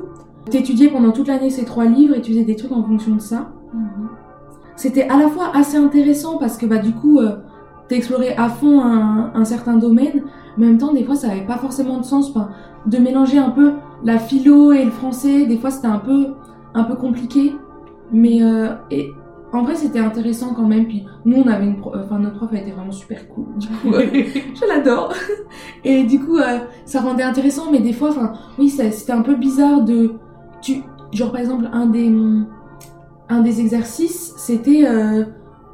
[0.50, 3.22] t'étudiais pendant toute l'année ces trois livres et tu faisais des trucs en fonction de
[3.22, 3.54] ça.
[3.74, 4.10] Mhm.
[4.76, 7.38] C'était à la fois assez intéressant parce que bah du coup, euh,
[7.88, 10.24] t'explorais à fond un, un certain domaine,
[10.58, 12.30] mais en même temps, des fois, ça avait pas forcément de sens.
[12.30, 12.50] Enfin,
[12.86, 16.28] de mélanger un peu la philo et le français, des fois, c'était un peu,
[16.74, 17.56] un peu compliqué.
[18.12, 19.10] Mais euh, et,
[19.54, 20.86] en vrai, c'était intéressant quand même.
[20.86, 23.46] Puis nous, on avait une, pro- enfin notre prof elle était vraiment super cool.
[23.58, 25.14] Du coup, euh, je l'adore.
[25.84, 29.36] Et du coup, euh, ça rendait intéressant, mais des fois, enfin, oui, c'était un peu
[29.36, 30.14] bizarre de,
[30.62, 32.14] tu, genre par exemple un des,
[33.30, 34.84] un des exercices, c'était,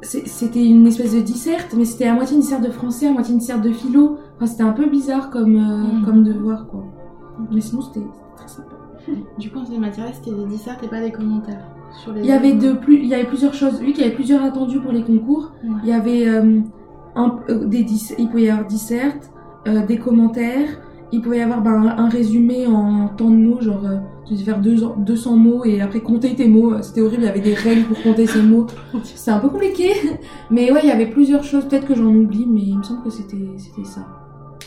[0.02, 3.32] c'était une espèce de disserte, mais c'était à moitié une disserte de français, à moitié
[3.34, 4.18] une disserte de philo.
[4.36, 6.04] Enfin, c'était un peu bizarre comme, euh, Mhm.
[6.04, 6.84] comme devoir, quoi.
[7.52, 8.76] Mais sinon, c'était très sympa.
[9.38, 11.64] Du coup, en ces matières, c'était des dissertes et pas des commentaires
[12.02, 13.80] sur les Il y avait de plus, il y avait plusieurs choses.
[13.80, 15.70] Vu qu'il y avait plusieurs attendus pour les concours, Ouais.
[15.84, 16.60] il y avait euh,
[17.14, 17.86] un- euh, des
[18.18, 19.30] il pouvait y avoir dissertes,
[19.68, 20.68] euh, des commentaires,
[21.12, 24.44] il pouvait y avoir ben, un, résumé en temps de mots, genre euh, tu devais
[24.44, 26.80] faire deux- 200 mots et après compter tes mots.
[26.82, 28.66] C'était horrible, il y avait des règles pour compter ces mots.
[29.04, 29.90] C'est un peu compliqué,
[30.50, 31.66] mais ouais, il y avait plusieurs choses.
[31.66, 34.00] Peut-être que j'en oublie, mais il me semble que c'était c'était ça.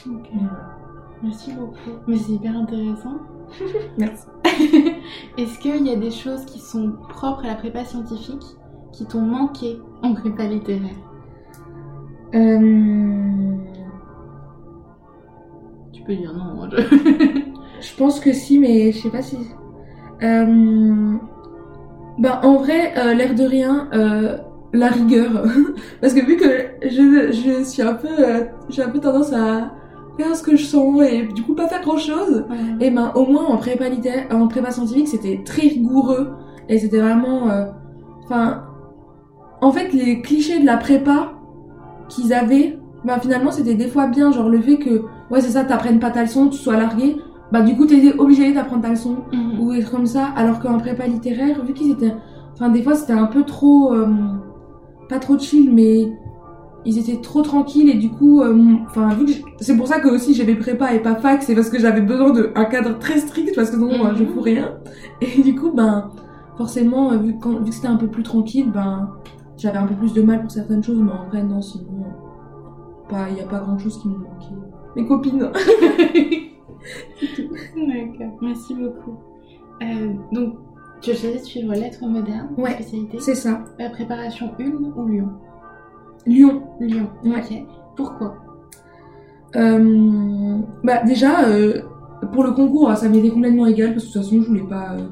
[0.08, 0.30] Ok.
[0.34, 0.78] Mais voilà.
[1.24, 1.98] Merci beaucoup.
[2.08, 3.18] Mais c'est hyper intéressant.
[3.98, 4.26] Merci.
[5.38, 8.44] Est-ce qu'il y a des choses qui sont propres à la prépa scientifique
[8.92, 10.92] qui t'ont manqué en prépa littéraire?
[12.34, 13.56] Euh,
[16.06, 16.64] peux dire non.
[16.64, 17.42] hein, je-
[17.82, 19.38] Je pense que si, mais je sais pas si.
[20.24, 21.14] Euh...
[22.18, 24.38] Ben, en vrai, euh, l'air de rien, euh,
[24.74, 25.44] la rigueur.
[26.02, 26.46] Parce que vu que
[26.82, 28.08] je, je suis un peu.
[28.70, 29.74] J'ai un peu tendance à
[30.18, 32.46] faire ce que je sens et du coup pas faire grand chose.
[32.80, 33.86] Et ben, au moins en prépa,
[34.32, 36.30] en prépa scientifique, c'était très rigoureux.
[36.70, 37.50] Et c'était vraiment.
[38.24, 38.64] Enfin.
[39.62, 41.34] en fait, les clichés de la prépa
[42.08, 44.32] qu'ils avaient, ben finalement, c'était des fois bien.
[44.32, 47.18] Genre le fait que, ouais, c'est ça, t'apprennes pas ta leçon, tu sois largué.
[47.52, 49.60] Bah, du coup, t'es obligé d'apprendre ta leçon Mhm.
[49.60, 52.14] ou être comme ça, alors qu'en prépa littéraire, vu qu'ils étaient.
[52.54, 53.94] Enfin, des fois, c'était un peu trop.
[53.94, 54.08] euh,
[55.10, 56.12] pas trop chill, mais
[56.86, 58.42] ils étaient trop tranquilles et du coup.
[58.42, 58.58] euh,
[58.88, 59.32] Enfin, vu que.
[59.62, 62.32] C'est pour ça que aussi j'avais prépa et pas fac, c'est parce que j'avais besoin
[62.32, 64.72] d'un cadre très strict parce que sinon, euh, je fous rien.
[65.22, 66.10] Et du coup, ben.
[66.58, 69.10] Forcément, euh, vu, quand- vu que c'était un peu plus tranquille, ben.
[69.58, 71.86] J'avais un peu plus de mal pour certaines choses, mais en vrai, non, sinon.
[73.10, 74.56] Pas, il y a pas grand chose qui me manquait.
[74.96, 75.40] Mes copines.
[77.76, 79.18] D'accord, merci beaucoup.
[79.82, 80.56] Euh, donc,
[81.02, 83.18] tu as choisi de suivre lettres modernes, Ouais, spécialité.
[83.20, 83.64] C'est ça.
[83.80, 85.30] Euh, préparation Ulm ou Lyon
[86.26, 86.62] Lyon.
[86.80, 87.40] Lyon, Ouais.
[87.40, 87.64] ok.
[87.96, 88.36] Pourquoi
[89.56, 91.82] Euh, bah déjà, euh,
[92.34, 94.94] pour le concours, ça m'était complètement égal parce que de toute façon, je voulais pas
[94.94, 95.08] euh,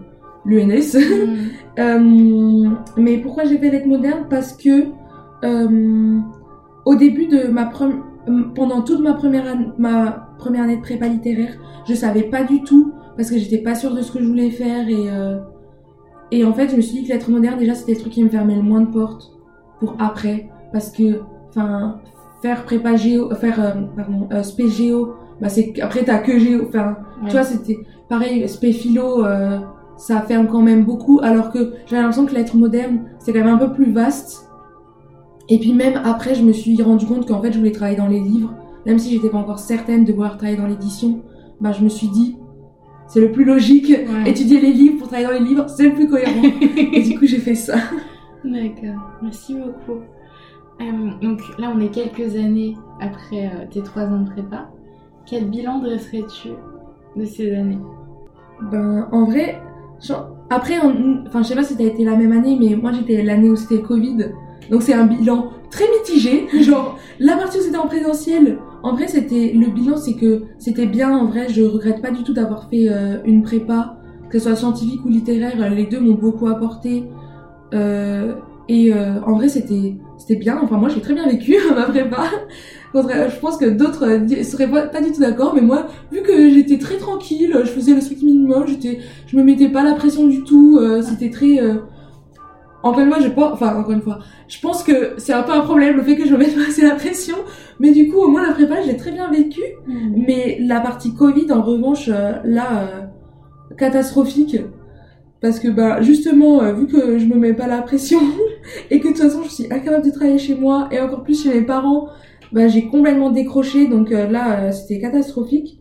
[0.45, 0.97] l'UNS.
[1.79, 4.27] Euh, mais pourquoi j'ai fait lettres modernes?
[4.29, 4.85] Parce que
[6.85, 7.97] au début de ma première,
[8.55, 11.53] pendant toute ma première année, ma première année de prépa littéraire,
[11.87, 14.49] je savais pas du tout parce que j'étais pas sûre de ce que je voulais
[14.51, 15.39] faire et euh,
[16.31, 18.23] et en fait, je me suis dit que lettres modernes déjà c'était le truc qui
[18.23, 19.31] me fermait le moins de portes
[19.79, 21.97] pour après parce que enfin
[22.41, 26.63] faire prépa géo, faire euh, pardon euh, spé géo, bah c'est après t'as que géo,
[26.67, 27.29] enfin Ouais.
[27.29, 29.59] tu vois, c'était pareil, spé philo, euh,
[29.95, 33.53] ça ferme quand même beaucoup, alors que j'avais l'impression que l'être moderne, c'est quand même
[33.53, 34.49] un peu plus vaste.
[35.49, 38.07] Et puis même après, je me suis rendu compte qu'en fait, je voulais travailler dans
[38.07, 38.53] les livres,
[38.85, 41.21] même si j'étais pas encore certaine de vouloir travailler dans l'édition.
[41.59, 42.37] Bah, je me suis dit,
[43.07, 43.89] c'est le plus logique.
[43.89, 44.29] Ouais.
[44.29, 46.41] Étudier les livres pour travailler dans les livres, c'est le plus cohérent.
[46.93, 47.75] Et du coup, j'ai fait ça.
[48.45, 49.99] D'accord, merci beaucoup.
[50.81, 54.69] Euh, donc là, on est quelques années après euh, tes trois ans de prépa.
[55.25, 56.49] Quel bilan dresserais-tu
[57.15, 57.77] de ces années?
[58.71, 59.61] Ben, en vrai,
[60.01, 62.91] genre, après, en- enfin, je sais pas si t'as été la même année, mais moi
[62.91, 64.31] j'étais l'année où c'était Covid,
[64.69, 66.47] donc c'est un bilan très mitigé.
[66.61, 70.85] Genre, la partie où c'était en présentiel, en vrai, c'était le bilan, c'est que c'était
[70.85, 71.15] bien.
[71.17, 73.97] En vrai, je regrette pas du tout d'avoir fait euh, une prépa,
[74.29, 77.03] que ce soit scientifique ou littéraire, les deux m'ont beaucoup apporté.
[77.73, 78.33] Euh,
[78.69, 80.57] et euh, en vrai, c'était c'était bien.
[80.63, 82.23] Enfin, moi, j'ai très bien vécu ma prépa.
[82.93, 86.21] Je pense que d'autres euh, di- seraient pas, pas du tout d'accord, mais moi, vu
[86.21, 89.93] que j'étais très tranquille, je faisais le strict minimum, j'étais, je me mettais pas la
[89.93, 91.59] pression du tout, euh, c'était très.
[92.83, 94.19] Encore une fois, je pas, enfin encore une fois,
[94.49, 96.67] je pense que c'est un peu un problème le fait que je me mette pas
[96.67, 97.37] assez la pression,
[97.79, 99.61] mais du coup au moins la prépa j'ai très bien vécu.
[99.87, 104.57] Mais la partie Covid en revanche, euh, là, euh, catastrophique.
[105.41, 108.19] Parce que bah justement, euh, vu que je me mets pas la pression
[108.91, 111.41] et que de toute façon je suis incapable de travailler chez moi et encore plus
[111.41, 112.09] chez mes parents,
[112.51, 115.79] bah j'ai complètement décroché donc là c'était catastrophique.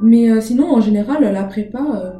[0.00, 2.14] Mais sinon en général la prépa,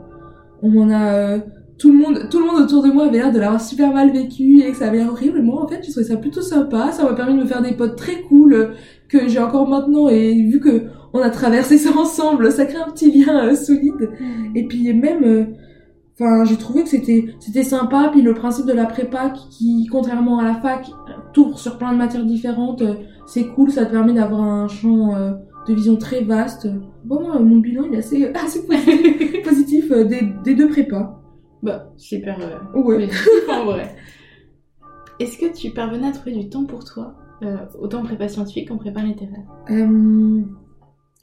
[0.62, 1.38] on m'en a euh,
[1.78, 4.10] tout le monde tout le monde autour de moi avait l'air de l'avoir super mal
[4.10, 5.42] vécu et que ça avait l'air horrible.
[5.42, 7.72] Moi en fait j'ai trouvé ça plutôt sympa, ça m'a permis de me faire des
[7.72, 8.66] potes très cool euh,
[9.08, 12.90] que j'ai encore maintenant et vu que on a traversé ça ensemble, ça crée un
[12.90, 14.10] petit lien euh, solide.
[14.54, 15.44] Et puis même, euh,
[16.14, 18.08] enfin, j'ai trouvé que c'était c'était sympa.
[18.12, 20.86] Puis le principe de la prépa, qui, qui, contrairement à la fac,
[21.32, 22.94] tourne sur plein de matières différentes, euh,
[23.26, 23.70] c'est cool.
[23.70, 25.14] Ça te permet d'avoir un champ
[25.66, 26.68] de vision très vaste.
[27.04, 31.17] Bon, moi, mon bilan il est assez assez positif, positif des, des deux prépas.
[31.62, 33.06] Bah, super euh, Ouais.
[33.06, 33.94] positif, en vrai.
[35.20, 38.68] Est-ce que tu parvenais à trouver du temps pour toi, euh, autant en prépa scientifique
[38.68, 40.40] qu'en prépa littéraire Euh,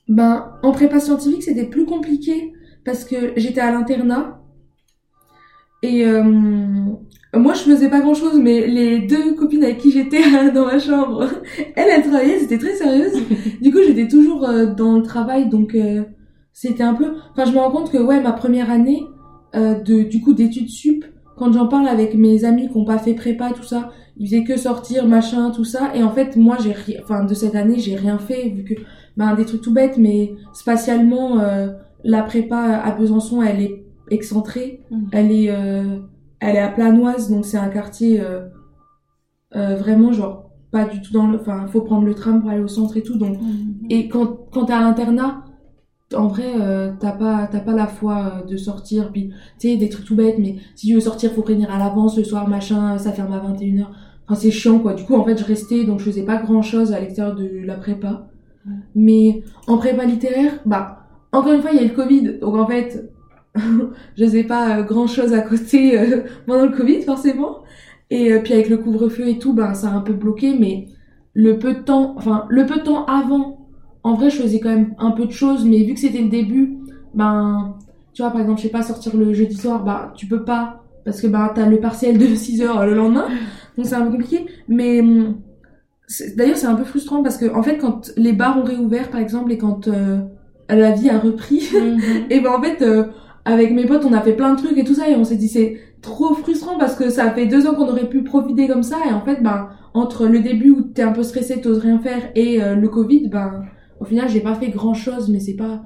[0.10, 2.52] ben, en prépa scientifique, c'était plus compliqué
[2.84, 4.42] parce que j'étais à l'internat.
[5.82, 10.52] Et euh, moi, je faisais pas grand chose, mais les deux copines avec qui j'étais
[10.54, 11.26] dans ma chambre,
[11.76, 13.14] elles, elles travaillaient, c'était très sérieuse.
[13.62, 16.04] Du coup, j'étais toujours euh, dans le travail, donc euh,
[16.54, 19.02] c'était un peu enfin je me rends compte que ouais ma première année
[19.56, 21.06] euh, de du coup d'études sup.
[21.38, 24.46] Quand j'en parle avec mes amis qui ont pas fait prépa tout ça ils faisaient
[24.46, 25.92] que sortir machin tout ça.
[25.96, 28.74] Et en fait moi j'ai ri- enfin de cette année j'ai rien fait vu que
[29.18, 31.68] ben des trucs tout bêtes mais spatialement euh,
[32.04, 34.82] la prépa à Besançon elle est excentrée.
[34.92, 35.08] Mhm.
[35.12, 35.98] elle est euh,
[36.40, 38.22] elle est à Planoise donc c'est un quartier
[39.54, 42.68] vraiment genre pas du tout dans le enfin faut prendre le tram pour aller au
[42.68, 43.38] centre et tout donc.
[43.90, 45.45] Et quand, quand t'es à l'internat,
[46.14, 49.78] en vrai, euh, t'as pas, t'as pas la foi euh, de sortir, puis, tu sais,
[49.78, 52.48] des trucs tout bêtes, mais si tu veux sortir, faut prévenir à l'avance, le soir,
[52.48, 53.88] machin, ça ferme à 21h.
[54.28, 54.94] Enfin, c'est chiant, quoi.
[54.94, 57.48] Du coup, en fait, je restais, donc je faisais pas grand chose à l'extérieur de
[57.64, 58.28] la prépa.
[58.66, 58.74] Ouais.
[58.96, 62.68] Mais en prépa littéraire, bah, encore une fois, il y a le Covid, donc en
[62.68, 63.12] fait,
[63.56, 67.64] je faisais pas grand chose à côté euh, pendant le Covid, forcément.
[68.10, 70.88] Et euh, puis avec le couvre-feu et tout, ben, ça a un peu bloqué, mais
[71.34, 73.55] le peu de temps, enfin, le peu de temps avant,
[74.06, 76.30] en vrai, je faisais quand même un peu de choses, mais vu que c'était le
[76.30, 76.80] début,
[77.14, 77.76] ben,
[78.14, 80.84] tu vois, par exemple, je sais pas, sortir le jeudi soir, bah, tu peux pas,
[81.06, 83.28] parce que, ben, t'as le partiel de 6 heures le lendemain,
[83.78, 85.42] donc c'est un peu compliqué, mais, hum,
[86.38, 89.20] d'ailleurs, c'est un peu frustrant parce que, en fait, quand les bars ont réouvert, par
[89.20, 90.20] exemple, et quand euh,
[90.70, 92.00] la vie a repris, Mhm.
[92.30, 93.06] et ben, en fait, euh,
[93.46, 95.38] avec mes potes, on a fait plein de trucs et tout ça, et on s'est
[95.38, 98.84] dit, c'est trop frustrant parce que ça fait deux ans qu'on aurait pu profiter comme
[98.84, 102.00] ça, et en fait, ben, entre le début où t'es un peu stressé, t'oses rien
[102.00, 103.66] faire, et euh, le Covid, ben,
[104.06, 105.84] au final, j'ai pas fait grand chose, mais c'est pas.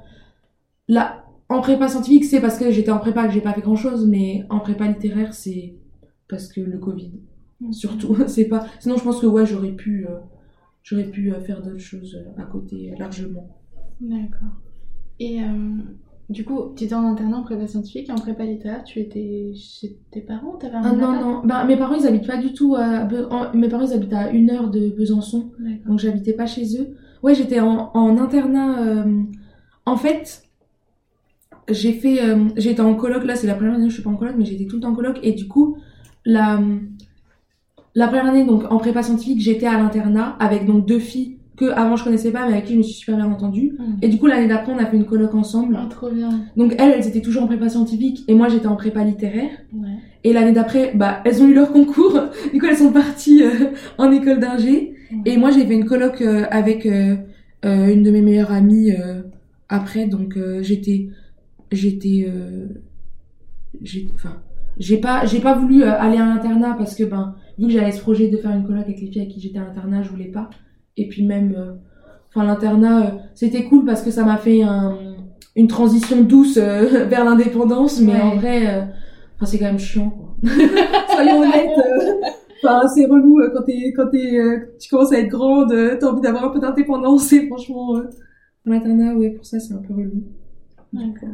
[0.87, 3.75] Là, en prépa scientifique, c'est parce que j'étais en prépa que j'ai pas fait grand
[3.75, 5.75] chose, mais en prépa littéraire, c'est
[6.27, 7.11] parce que le Covid.
[7.71, 8.65] Surtout, c'est pas.
[8.79, 10.17] Sinon, je pense que ouais, j'aurais pu, euh,
[10.83, 13.47] j'aurais pu euh, faire d'autres choses euh, à côté, largement.
[14.01, 14.49] D'accord.
[15.19, 15.39] Et
[16.29, 19.51] du coup, tu étais en internat en prépa scientifique et en prépa littéraire, tu étais
[19.55, 21.41] chez tes parents T'avais un Ah non, non.
[21.43, 23.03] Bah, mes parents, ils habitent pas du tout à.
[23.05, 25.51] Be- Mes parents, ils habitent à une heure de Besançon.
[25.87, 26.95] Donc j'habitais pas chez eux.
[27.23, 28.79] Ouais, j'étais en, en internat.
[28.81, 29.23] euh,
[29.85, 30.43] En fait,
[31.69, 33.23] j'ai fait, euh, j'étais en coloc.
[33.25, 34.81] Là, c'est la première année où je suis pas en coloc, mais j'étais tout le
[34.81, 35.19] temps en coloc.
[35.23, 35.77] Et du coup,
[36.25, 36.59] la
[37.95, 41.65] la première année, donc en prépa scientifique, j'étais à l'internat avec donc deux filles que
[41.71, 43.73] avant je connaissais pas, mais avec qui je me suis super bien entendue.
[43.77, 43.97] Mhm.
[44.01, 45.77] Et du coup, l'année d'après, on a fait une coloc ensemble.
[45.77, 46.29] Ah, trop bien.
[46.55, 49.49] Donc elles, elles étaient toujours en prépa scientifique et moi j'étais en prépa littéraire.
[49.73, 49.89] Ouais.
[50.23, 52.17] Et l'année d'après, bah, elles ont eu leur concours.
[52.53, 54.93] Du coup, elles sont parties euh, en école d'ingé.
[55.25, 57.15] Et moi, j'ai fait une coloc euh, avec euh,
[57.65, 58.91] euh, une de mes meilleures amies
[59.67, 60.07] après.
[60.07, 61.09] Donc, j'étais,
[61.71, 62.31] j'étais,
[63.81, 64.41] j'ai, enfin,
[64.77, 68.01] j'ai pas, j'ai pas voulu aller à l'internat parce que ben, vu que j'avais ce
[68.01, 70.31] projet de faire une coloc avec les filles avec qui j'étais à l'internat, je voulais
[70.31, 70.49] pas.
[70.97, 71.55] Et puis même,
[72.29, 74.97] enfin, l'internat, c'était cool parce que ça m'a fait un,
[75.55, 77.99] une transition douce vers l'indépendance.
[78.01, 78.21] Mais Ouais.
[78.21, 78.87] en vrai,
[79.35, 80.09] enfin, c'est quand même chiant.
[80.09, 80.35] Quoi.
[81.13, 81.69] Soyons honnêtes.
[82.63, 85.97] Enfin, c'est relou euh, quand t'es, quand t'es, euh, tu commences à être grande, euh,
[85.99, 88.01] t'as envie d'avoir un peu d'indépendance et franchement,
[88.65, 90.23] l'internat, ouais, pour ça, c'est un peu relou.
[90.93, 91.29] D'accord.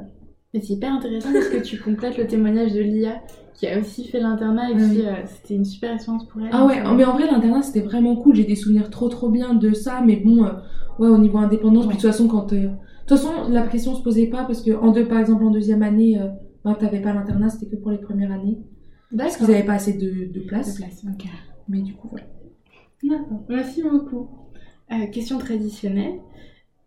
[0.54, 3.22] Mais c'est hyper intéressant parce que tu complètes le témoignage de Lia
[3.56, 6.50] qui a aussi fait l'internat et Ah qui euh, c'était une super expérience pour elle.
[6.52, 8.36] Ah ouais, mais en vrai, l'internat, c'était vraiment cool.
[8.36, 10.52] J'ai des souvenirs trop, trop bien de ça, mais bon, euh,
[11.00, 12.70] ouais, au niveau indépendance, puis de toute façon, quand, euh, de
[13.08, 15.84] toute façon, la question se posait pas parce que en deux, par exemple, en deuxième
[15.84, 16.20] année,
[16.64, 18.58] ben, t'avais pas l'internat, c'était que pour les premières années.
[19.18, 20.74] Parce qu'ils avaient pas assez de, de place.
[20.76, 21.26] De place, ok.
[21.70, 22.26] Mais du coup, voilà.
[23.04, 23.44] D'accord.
[23.50, 24.30] Merci beaucoup.
[24.92, 26.20] Euh, question traditionnelle.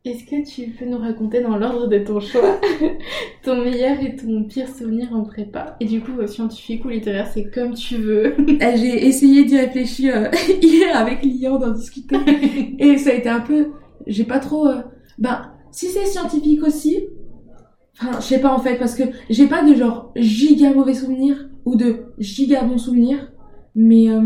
[0.05, 2.61] Est-ce que tu peux nous raconter dans l'ordre de ton choix
[3.43, 5.77] ton meilleur et ton pire souvenir en prépa?
[5.81, 8.35] Et du coup, euh, scientifique ou littéraire, c'est comme tu veux.
[8.63, 10.29] Euh, J'ai essayé d'y réfléchir euh,
[10.63, 12.17] hier avec Lian d'en discuter.
[12.79, 13.73] Et ça a été un peu.
[14.07, 14.67] J'ai pas trop.
[14.69, 14.83] euh,
[15.19, 17.07] Ben, si c'est scientifique aussi.
[18.01, 21.48] Enfin, je sais pas en fait, parce que j'ai pas de genre giga mauvais souvenirs
[21.69, 23.31] ou de giga bons souvenirs.
[23.75, 24.23] Mais euh,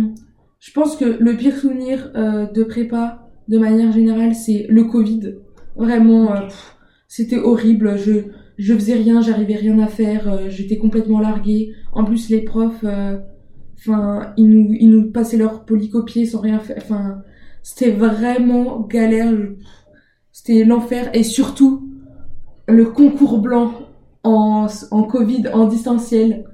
[0.61, 5.35] je pense que le pire souvenir euh, de prépa, de manière générale, c'est le Covid.
[5.77, 6.41] Vraiment, euh,
[7.09, 7.99] c'était horrible.
[7.99, 8.13] Je,
[8.59, 10.49] je faisais rien, j'arrivais rien à faire.
[10.49, 11.73] J'étais complètement larguée.
[11.93, 12.85] En plus, les profs.
[13.79, 16.77] Enfin, ils nous, ils nous passaient leur polycopier sans rien faire.
[16.79, 17.23] Enfin,
[17.65, 19.33] c'était vraiment galère.
[20.31, 21.11] C'était l'enfer.
[21.15, 21.91] Et surtout,
[22.69, 23.73] le concours blanc
[24.23, 26.45] en, en Covid, en distanciel.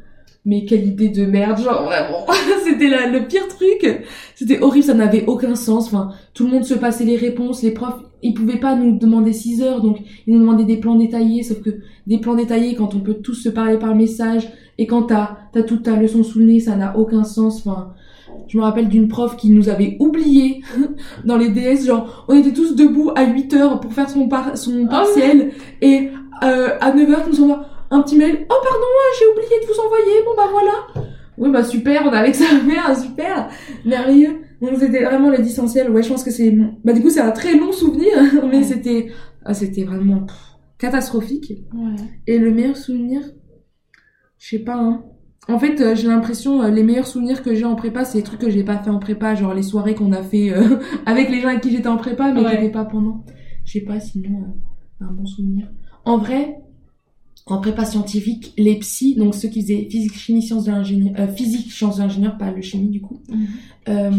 [0.49, 2.27] Mais quelle idée de merde, genre vraiment.
[2.65, 4.03] C'était le pire truc.
[4.35, 5.89] C'était horrible, ça n'avait aucun sens.
[5.89, 7.63] Enfin, tout le monde se passait les réponses.
[7.63, 10.95] Les profs, ils pouvaient pas nous demander 6 heures, donc ils nous demandaient des plans
[10.95, 11.43] détaillés.
[11.43, 11.69] Sauf que
[12.07, 15.63] des plans détaillés, quand on peut tous se parler par message, et quand t'as as
[15.65, 17.59] toute ta leçon sous le nez, ça n'a aucun sens.
[17.59, 17.93] Enfin,
[18.47, 20.63] je me rappelle d'une prof qui nous avait oubliés
[21.27, 21.85] dans les DS.
[21.85, 25.51] Genre, on était tous debout à 8 heures pour faire son, par son partiel.
[25.83, 26.09] Et
[26.43, 28.47] euh, à 9 heures, nous envoie un petit mail.
[28.51, 28.87] Oh pardon,
[29.19, 30.23] j'ai oublié de vous envoyer.
[30.25, 31.05] Bon bah voilà.
[31.39, 33.49] Oui bah super, on que ça à faire, super,
[33.85, 34.41] merveilleux.
[34.61, 35.91] Donc c'était vraiment le distanciel.
[35.91, 36.51] Ouais, je pense que c'est...
[36.85, 38.13] Bah du coup c'est un très long souvenir,
[38.51, 38.63] mais Ouais.
[38.65, 39.13] c'était...
[39.45, 40.21] Ah, c'était vraiment...
[40.27, 40.37] pff,
[40.79, 41.53] catastrophique.
[41.75, 41.95] Ouais.
[42.27, 43.23] Et le meilleur souvenir,
[44.39, 45.05] je sais pas, hein.
[45.51, 48.25] En fait, euh, j'ai l'impression, euh, les meilleurs souvenirs que j'ai en prépa, c'est les
[48.25, 51.31] trucs que j'ai pas fait en prépa, genre les soirées qu'on a fait euh, avec
[51.31, 52.51] les gens avec qui j'étais en prépa, mais Ouais.
[52.51, 53.25] qui n'étaient pas pendant.
[53.65, 54.55] Je sais pas, sinon,
[55.01, 55.69] un bon souvenir.
[56.05, 56.57] En vrai,
[57.51, 61.27] en prépa scientifique, les psys, donc ceux qui faisaient physique, chimie, sciences de l'ingénieur, euh,
[61.29, 63.21] physique, sciences de l'ingénieur, pas le chimie du coup,
[63.89, 64.11] euh,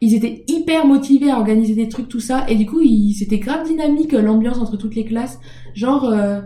[0.00, 3.38] ils étaient hyper motivés à organiser des trucs, tout ça, et du coup, ils- c'était
[3.38, 5.38] grave dynamique euh, l'ambiance entre toutes les classes.
[5.74, 6.40] Genre, euh,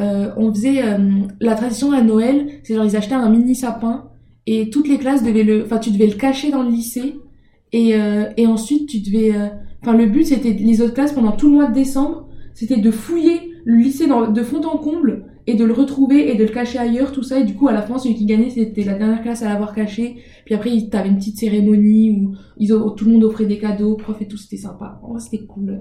[0.00, 0.98] euh, on faisait euh,
[1.40, 4.10] la tradition à Noël, c'est genre ils achetaient un mini sapin
[4.46, 7.14] et toutes les classes devaient le, enfin tu devais le cacher dans le lycée
[7.72, 9.46] et euh, et ensuite tu devais, euh,
[9.82, 12.90] enfin le but c'était les autres classes pendant tout le mois de décembre, c'était de
[12.90, 16.50] fouiller le lycée dans, de fond en comble et de le retrouver et de le
[16.50, 17.40] cacher ailleurs, tout ça.
[17.40, 19.74] Et du coup, à la fin, celui qui gagnait, c'était la dernière classe à l'avoir
[19.74, 20.16] caché.
[20.44, 24.16] Puis après, t'avais une petite cérémonie où ils, tout le monde offrait des cadeaux, prof
[24.22, 25.00] et tout, c'était sympa.
[25.02, 25.78] Vrai, c'était cool, euh,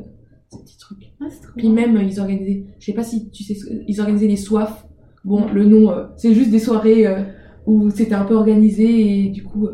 [0.50, 1.14] ces petits trucs.
[1.22, 1.26] Ah,
[1.58, 1.88] Puis bien.
[1.88, 4.88] même, ils organisaient, je sais pas si tu sais, ce- ils organisaient des soifs.
[5.24, 7.22] Bon, le nom, euh, c'est juste des soirées euh,
[7.68, 9.68] où c'était un peu organisé et du coup,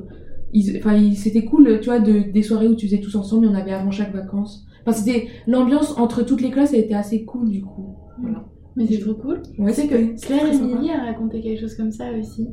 [0.77, 3.55] enfin, c'était cool, tu vois, de, des soirées où tu faisais tous ensemble, il y
[3.55, 4.65] en avait avant chaque vacances.
[4.85, 7.95] Enfin, c'était, l'ambiance entre toutes les classes, elle était assez cool, du coup.
[8.21, 8.43] Voilà.
[8.75, 9.41] Mais c'est trop cool.
[9.59, 10.45] Ouais, c'était- que Claire.
[10.53, 12.47] Emily a raconté quelque chose comme ça aussi.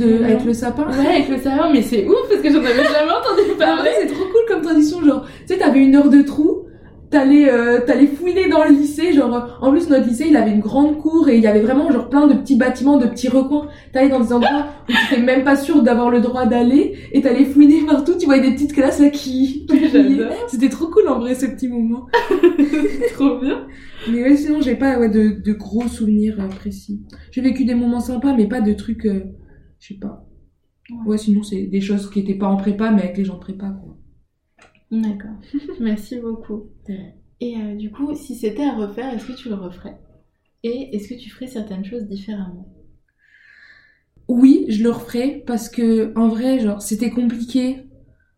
[0.00, 0.88] De, avec le sapin.
[0.90, 3.82] Ouais, avec le savon, mais c'est ouf parce que j'en avais jamais entendu en parler.
[3.82, 6.62] vrai, c'est trop cool comme tradition, genre, tu sais, t'avais une heure de trou,
[7.10, 10.60] t'allais, euh, t'allais fouiner dans le lycée, genre, en plus, notre lycée, il avait une
[10.60, 13.68] grande cour et il y avait vraiment, genre, plein de petits bâtiments, de petits recoins.
[13.92, 17.20] T'allais dans des endroits où tu t'étais même pas sûr d'avoir le droit d'aller et
[17.20, 20.20] t'allais fouiner partout, tu voyais des petites classes là qui, qui.
[20.48, 22.06] C'était trop cool, en vrai, ce petit moment.
[23.14, 23.66] trop bien.
[24.10, 27.02] Mais ouais, sinon, j'ai pas, ouais, de, de gros souvenirs euh, précis.
[27.30, 29.24] J'ai vécu des moments sympas, mais pas de trucs, euh,
[29.78, 30.24] je sais pas.
[30.90, 31.12] Ouais.
[31.12, 33.40] Ouais, sinon, c'est des choses qui étaient pas en prépa, mais avec les gens de
[33.40, 33.97] prépa, quoi.
[34.90, 35.36] D'accord.
[35.80, 36.66] Merci beaucoup.
[37.40, 39.98] Et euh, du coup, si c'était à refaire, est-ce que tu le referais?
[40.64, 42.68] Et est-ce que tu ferais certaines choses différemment?
[44.28, 47.86] Oui, je le referais parce que en vrai, genre, c'était compliqué.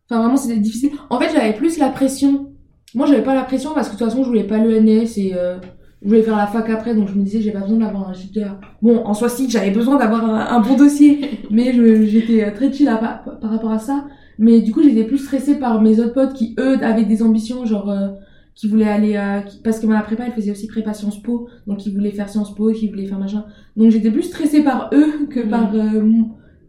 [0.08, 0.92] Enfin, vraiment, c'était difficile.
[1.10, 2.52] En fait, j'avais plus la pression.
[2.94, 5.34] Moi, j'avais pas la pression parce que de toute façon, je voulais pas l'ENS et
[5.34, 5.58] euh,
[6.02, 8.12] je voulais faire la fac après, donc je me disais, j'ai pas besoin d'avoir un
[8.12, 8.60] JDA.
[8.82, 11.72] Bon, en soi, si, j'avais besoin d'avoir un, un bon dossier, mais
[12.06, 14.06] j'étais euh, très chill à- par, par rapport à ça.
[14.40, 17.64] Mais du coup, j'étais plus stressée par mes autres potes qui, eux, avaient des ambitions,
[17.66, 18.08] genre, euh,
[18.54, 19.42] qui voulaient aller à...
[19.42, 22.28] qui- Parce que ma prépa, elle faisait aussi prépa Sciences Po, donc ils voulaient faire
[22.28, 23.44] Sciences Po, qui voulaient faire machin.
[23.76, 25.48] Donc j'étais plus stressée par eux que Mm.
[25.50, 26.02] par, euh,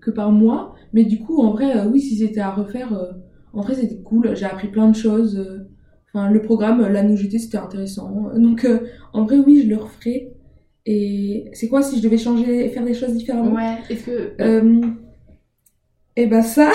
[0.01, 0.75] que par moi.
[0.93, 2.91] Mais du coup, en vrai, euh, oui, si c'était à refaire,
[3.53, 4.35] en vrai, c'était cool.
[4.35, 5.41] J'ai appris plein de choses.
[6.13, 8.31] Enfin, le programme, la NUGT, c'était intéressant.
[8.37, 8.67] Donc,
[9.13, 10.33] en vrai, oui, je le referais.
[10.85, 13.53] Et c'est quoi si je devais changer, faire des choses différemment?
[13.55, 14.33] Ouais, est-ce que.
[14.41, 14.81] euh,
[16.17, 16.71] et ben ça,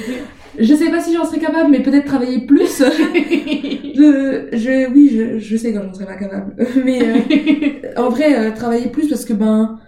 [0.58, 2.78] je sais pas si j'en serais capable, mais peut-être travailler plus.
[2.82, 6.56] je, je, oui, je, je sais quand j'en serais pas capable.
[6.84, 9.78] Mais euh, en vrai, euh, travailler plus parce que ben,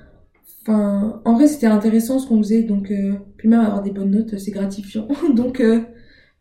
[0.62, 2.62] enfin, en vrai, c'était intéressant ce qu'on faisait.
[2.62, 5.08] Donc, euh, puis même avoir des bonnes notes, c'est gratifiant.
[5.34, 5.62] donc,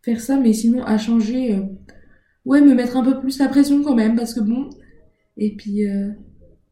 [0.01, 1.59] faire ça, mais sinon à changer,
[2.45, 4.69] ouais, me mettre un peu plus la pression quand même parce que bon,
[5.35, 5.85] et puis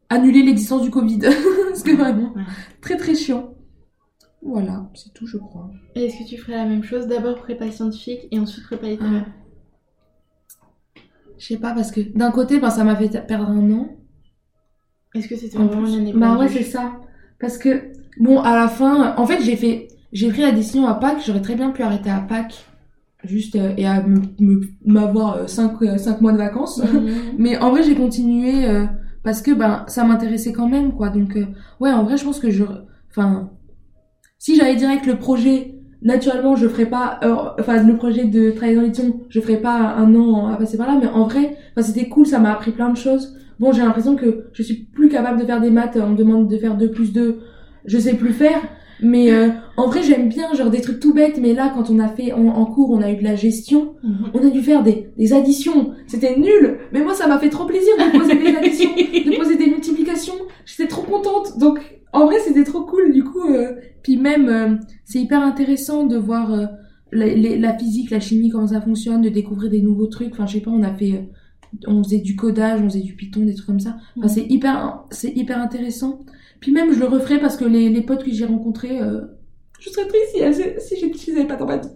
[0.08, 2.34] annuler l'existence du Covid parce que vraiment,
[2.80, 3.55] très très chiant.
[4.42, 5.70] Voilà, c'est tout, je crois.
[5.94, 9.26] Est-ce que tu ferais la même chose D'abord prépa scientifique et ensuite prépa littéraire
[11.38, 13.88] Je sais pas, parce que d'un côté, ben, ça m'a fait perdre un an.
[15.14, 16.92] Est-ce que c'était En vraiment une année Bah ouais, c'est ça.
[17.40, 20.94] Parce que, bon, à la fin, en fait, j'ai fait, j'ai pris la décision à
[20.94, 22.66] Pâques, j'aurais très bien pu arrêter à Pâques,
[23.24, 24.04] juste, euh, et à
[24.84, 25.80] m'avoir 5
[26.20, 26.78] mois de vacances.
[26.82, 27.10] Mhm.
[27.38, 28.86] Mais en vrai, j'ai continué, euh,
[29.22, 31.08] parce que, ben, ça m'intéressait quand même, quoi.
[31.08, 31.46] Donc, euh,
[31.80, 32.64] ouais, en vrai, je pense que je,
[33.10, 33.50] enfin,
[34.38, 38.76] si j'avais direct le projet, naturellement, je ferais pas, euh, enfin, le projet de travailler
[38.76, 41.86] dans l'édition, je ferais pas un an à passer par là, mais en vrai, enfin,
[41.86, 43.36] c'était cool, ça m'a appris plein de choses.
[43.58, 46.48] Bon, j'ai l'impression que je suis plus capable de faire des maths, on me demande
[46.48, 47.40] de faire 2 plus 2,
[47.86, 48.60] je sais plus faire,
[49.02, 51.98] mais euh, en vrai, j'aime bien, genre, des trucs tout bêtes, mais là, quand on
[51.98, 54.30] a fait, en, en cours, on a eu de la gestion, Mhm.
[54.34, 57.66] on a dû faire des, des additions, c'était nul, mais moi, ça m'a fait trop
[57.66, 60.34] plaisir de poser des additions, de poser des multiplications,
[60.64, 61.78] j'étais trop contente, donc,
[62.12, 63.72] en vrai, c'était trop cool, du coup, euh,
[64.02, 64.74] puis même, euh,
[65.04, 66.66] c'est hyper intéressant de voir euh,
[67.12, 70.32] la, les- la physique, la chimie, comment ça fonctionne, de découvrir des nouveaux trucs.
[70.32, 73.14] Enfin, je sais pas, on a fait, euh, on faisait du codage, on faisait du
[73.14, 73.96] Python, des trucs comme ça.
[74.16, 76.20] Enfin, c'est hyper, c'est hyper intéressant.
[76.60, 79.20] Puis même, je le referais parce que les, les potes que j'ai rencontrés, euh,
[79.78, 81.88] je serais triste si, si j'ai- si avaient pas vie.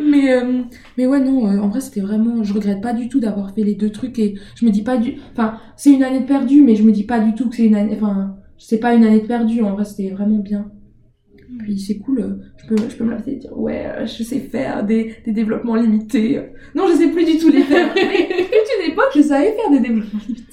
[0.00, 0.62] mais, euh,
[0.96, 3.64] mais ouais, non, euh, en vrai, c'était vraiment, je regrette pas du tout d'avoir fait
[3.64, 6.62] les deux trucs et je me dis pas du, enfin, c'est une année de perdue,
[6.62, 9.04] mais je me dis pas du tout que c'est une année, enfin, c'est pas une
[9.04, 10.70] année de perdue, en vrai, c'était vraiment bien.
[11.60, 14.38] Puis c'est cool, euh, je peux, je peux me laisser dire, ouais, euh, je sais
[14.38, 16.40] faire des, des développements limités.
[16.74, 17.92] Non, je sais plus du tout les faire.
[17.94, 20.47] Mais à une époque, je savais faire des développements limités.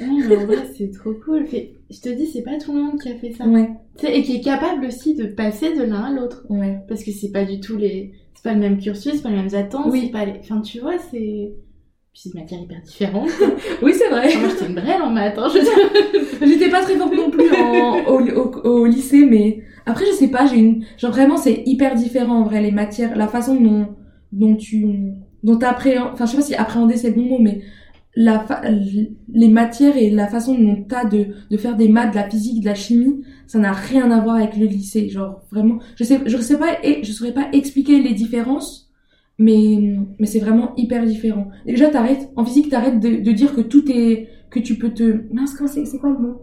[0.00, 1.46] Mais en vrai, c'est trop cool.
[1.46, 3.46] Fait- je te dis, c'est pas tout le monde qui a fait ça.
[3.46, 3.70] Ouais,
[4.06, 6.44] Et qui est capable aussi de passer de l'un à l'autre.
[6.50, 6.78] ouais.
[6.88, 8.12] Parce que c'est pas du tout les.
[8.34, 10.02] C'est pas le même cursus, c'est pas les mêmes attentes, Oui.
[10.04, 10.34] c'est pas les.
[10.40, 11.52] Enfin, tu vois, c'est.
[12.12, 13.28] Puis c'est une matière hyper différente.
[13.82, 14.26] Oui, c'est vrai.
[14.26, 16.46] Enfin, moi, j'étais une brêle en maths, hein, je.
[16.46, 20.28] J'étais pas très forte non plus en- au, au, au lycée, mais après, je sais
[20.30, 20.84] pas, j'ai une.
[20.98, 23.88] Genre vraiment, c'est hyper différent en vrai, les matières, la façon dont,
[24.32, 24.86] dont tu.
[25.42, 26.10] dont t'appréhendes.
[26.12, 27.60] Enfin, je sais pas si appréhender c'est le bon mot, mais
[28.18, 32.60] les matières et la façon dont t'as de, de faire des maths, de la physique,
[32.60, 35.08] de la chimie, ça n'a rien à voir avec le lycée.
[35.08, 38.90] Genre vraiment, je sais, je sais pas, et je saurais pas expliquer les différences,
[39.38, 41.48] mais, mais c'est vraiment hyper différent.
[41.64, 45.22] Déjà, t'arrêtes, en physique, t'arrêtes de, de dire que tout est, que tu peux te,
[45.32, 46.42] mince, c'est, quoi le mot?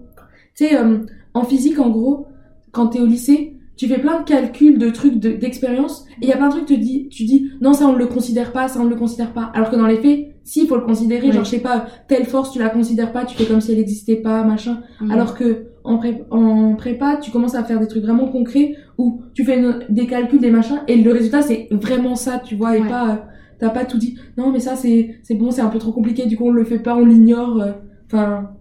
[0.56, 1.00] Tu sais, euh,
[1.34, 2.28] en physique, en gros,
[2.72, 6.30] quand t'es au lycée, tu fais plein de calculs, de trucs, de- d'expériences, et il
[6.30, 8.54] y a plein de trucs, te dis, tu dis, non, ça on ne le considère
[8.54, 9.52] pas, ça on ne le considère pas.
[9.54, 12.24] Alors que dans les faits, si, il faut le considérer, genre, je sais pas, telle
[12.26, 14.82] force, tu la considères pas, tu fais comme si elle n'existait pas, machin.
[15.12, 19.22] Alors que en, pré- en prépa, tu commences à faire des trucs vraiment concrets où
[19.34, 22.78] tu fais une- des calculs, des machins, et le résultat c'est vraiment ça, tu vois,
[22.78, 22.88] et Ouais.
[22.88, 23.16] pas, euh,
[23.60, 24.18] t'as pas tout dit.
[24.38, 26.64] Non, mais ça c'est c'est bon, c'est un peu trop compliqué, du coup on le
[26.64, 27.60] fait pas, on l'ignore.
[27.62, 27.72] euh.
[28.06, 28.52] Enfin,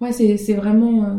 [0.00, 1.14] ouais, c'est c'est vraiment, euh,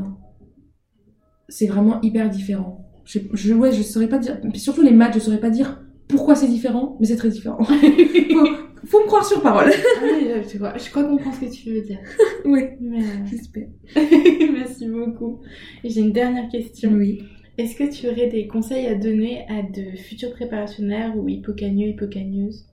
[1.49, 2.85] c'est vraiment hyper différent.
[3.05, 6.35] Je, je ouais, je saurais pas dire, surtout les maths, je saurais pas dire pourquoi
[6.35, 7.63] c'est différent, mais c'est très différent.
[7.63, 8.47] faut,
[8.85, 9.71] faut me croire sur parole.
[9.71, 11.99] Ah oui, je crois, je crois comprendre ce que tu veux dire.
[12.45, 13.67] oui, Mais, euh, j'espère.
[14.53, 15.41] Merci beaucoup.
[15.83, 16.91] J'ai une dernière question.
[16.93, 17.23] Oui.
[17.57, 22.67] Est-ce que tu aurais des conseils à donner à de futurs préparationnaires ou hippocagneux, hippocagneuses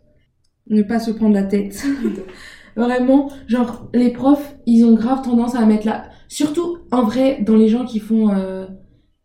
[0.69, 1.85] ne pas se prendre la tête.
[2.77, 6.05] Vraiment, genre, les profs, ils ont grave tendance à mettre la...
[6.29, 8.67] Surtout, en vrai, dans les gens qui font, euh,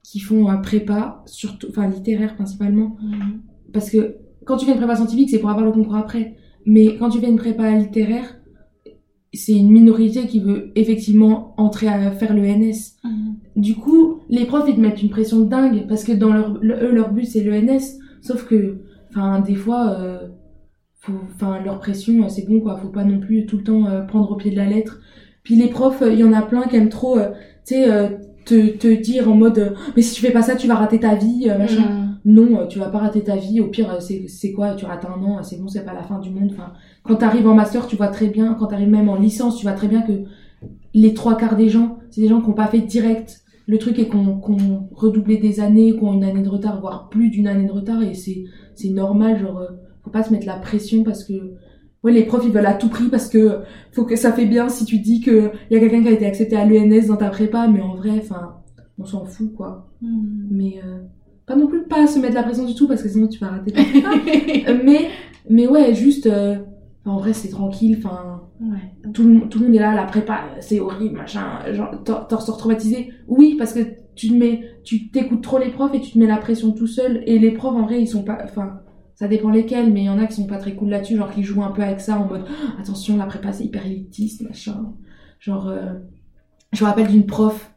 [0.03, 2.97] qui font euh, prépa, surtout, enfin, littéraire principalement,
[3.73, 6.35] parce que quand tu fais une prépa scientifique, c'est pour avoir le concours après.
[6.73, 8.35] Mais quand tu fais une prépa littéraire,
[9.33, 12.95] c'est une minorité qui veut effectivement entrer à faire le NS.
[13.55, 16.75] Du coup, les profs, ils te mettent une pression dingue, parce que dans leur, le-
[16.85, 17.97] eux, leur but, c'est le NS.
[18.21, 20.27] Sauf que, enfin, des fois, euh,
[21.35, 22.77] enfin, leur pression, euh, c'est bon, quoi.
[22.77, 24.99] Faut pas non plus tout le temps euh, prendre au pied de la lettre.
[25.43, 28.09] Puis les profs, il y en a plein qui aiment trop, tu sais, euh,
[28.45, 30.99] te, te dire en mode, euh, mais si tu fais pas ça, tu vas rater
[30.99, 31.81] ta vie, machin.
[32.05, 32.08] Mm.
[32.25, 33.61] Non, euh, tu vas pas rater ta vie.
[33.61, 34.73] Au pire, euh, c'est quoi?
[34.75, 36.49] Tu rates un an, euh, c'est bon, c'est pas la fin du monde.
[36.51, 38.55] Enfin, quand t'arrives en master, tu vois très bien.
[38.55, 40.23] Quand t'arrives même en licence, tu vois très bien que
[40.93, 43.41] les trois quarts des gens, c'est des gens qui ont pas fait direct.
[43.67, 47.09] Le truc est qu'on qu'on redoublé des années, qu'on ont une année de retard, voire
[47.09, 49.39] plus d'une année de retard, et c'est c'est normal.
[49.39, 49.61] Genre,
[50.03, 51.53] faut pas se mettre la pression parce que
[52.03, 53.59] ouais, les profs ils veulent à tout prix parce que
[53.91, 56.25] faut que ça fait bien si tu dis que y a quelqu'un qui a été
[56.25, 58.55] accepté à l'ENS dans ta prépa, mais en vrai, enfin,
[58.97, 59.89] on s'en fout quoi.
[60.01, 60.47] Mm.
[60.51, 60.99] Mais euh,
[61.49, 63.47] pas non plus pas se mettre la pression du tout parce que sinon tu vas
[63.49, 64.09] rater prépa.
[64.69, 65.09] Euh, mais
[65.49, 66.55] mais ouais juste euh,
[67.05, 69.11] en vrai c'est tranquille enfin ouais.
[69.13, 71.43] tout, le- tout le monde est là la prépa c'est horrible machin
[71.73, 73.79] genre t'en ressors traumatisé oui parce que
[74.15, 76.87] tu te mets tu t'écoutes trop les profs et tu te mets la pression tout
[76.87, 78.81] seul et les profs en vrai ils sont pas enfin
[79.15, 81.31] ça dépend lesquels mais il y en a qui sont pas très cool là-dessus genre
[81.31, 84.41] qui jouent un peu avec ça en mode Ah, attention la prépa c'est hyper élitiste
[84.41, 84.93] machin
[85.39, 85.93] genre euh,
[86.73, 87.71] je me rappelle d'une prof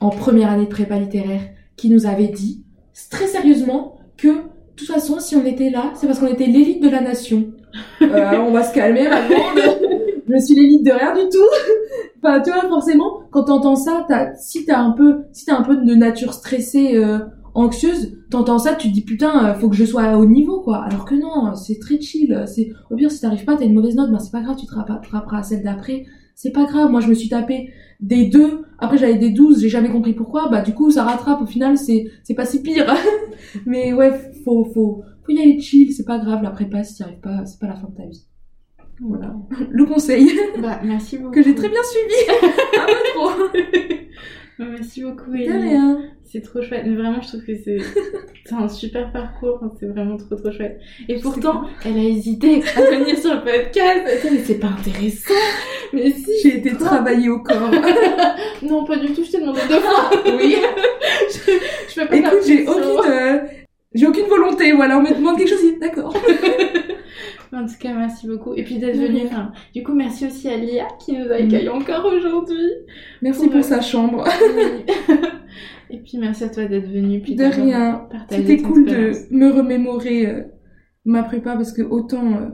[0.00, 1.42] en première année de prépa littéraire
[1.76, 2.63] qui nous avait dit
[3.10, 4.42] très sérieusement que de
[4.76, 7.46] toute façon si on était là c'est parce qu'on était l'élite de la nation.
[8.02, 9.36] Euh, on va se calmer maintenant
[10.28, 11.38] je suis l'élite de rien du tout.
[12.22, 15.76] Enfin tu vois forcément quand t'entends ça t'as si t'as un peu si un peu
[15.76, 17.18] de nature stressée euh,
[17.52, 20.84] anxieuse t'entends ça tu te dis putain euh, faut que je sois haut niveau quoi.
[20.84, 22.44] Alors que non c'est très chill.
[22.46, 24.66] C'est au pire si t'arrives pas t'as une mauvaise note ben c'est pas grave tu
[24.66, 26.04] te rattraperas à celle d'après
[26.34, 27.70] c'est pas grave moi je me suis tapé
[28.00, 30.48] des 2 après j'avais des 12 j'ai jamais compris pourquoi.
[30.48, 31.42] Bah du coup ça rattrape.
[31.42, 32.94] Au final c'est c'est pas si pire.
[33.66, 34.12] Mais ouais
[34.44, 35.92] faut faut faut y aller chill.
[35.92, 38.06] C'est pas grave la prépa si t'y arrives pas c'est pas la fin de ta
[38.06, 38.26] vie.
[39.00, 39.34] Voilà.
[39.70, 40.30] Le conseil.
[40.60, 41.30] Bah, merci beaucoup.
[41.34, 42.48] que j'ai très bien suivi.
[42.80, 43.30] Un peu trop.
[44.58, 45.78] Bah, Merci beaucoup, Ellie.
[46.34, 46.82] C'est trop chouette.
[46.84, 47.78] Mais vraiment, je trouve que c'est
[48.52, 49.60] un super parcours.
[49.78, 50.80] C'est vraiment trop, trop chouette.
[51.08, 54.28] Et pourtant, elle a hésité à venir sur le podcast.
[54.32, 55.32] Mais c'est pas intéressant.
[55.92, 56.32] Mais si.
[56.42, 57.70] j'ai été travailler au corps
[58.62, 59.22] Non, pas du tout.
[59.22, 60.10] Je t'ai demandé deux fois.
[60.36, 60.56] oui
[61.30, 61.52] je,
[61.88, 63.38] je fais pas écoute j'ai aucune euh,
[63.94, 66.14] j'ai aucune volonté voilà on me demande quelque chose d'accord
[67.54, 68.54] En tout cas, merci beaucoup.
[68.54, 68.98] Et puis d'être.
[69.26, 72.70] Enfin, du coup, merci aussi à Lia qui nous a accueillis encore aujourd'hui.
[73.22, 74.24] merci pour sa chambre
[74.56, 74.84] Oui.
[75.90, 76.90] Et puis merci à toi d'être.
[77.22, 80.42] Puis de rien C'était cool de me remémorer euh,
[81.04, 82.48] ma prépa parce que autant, euh,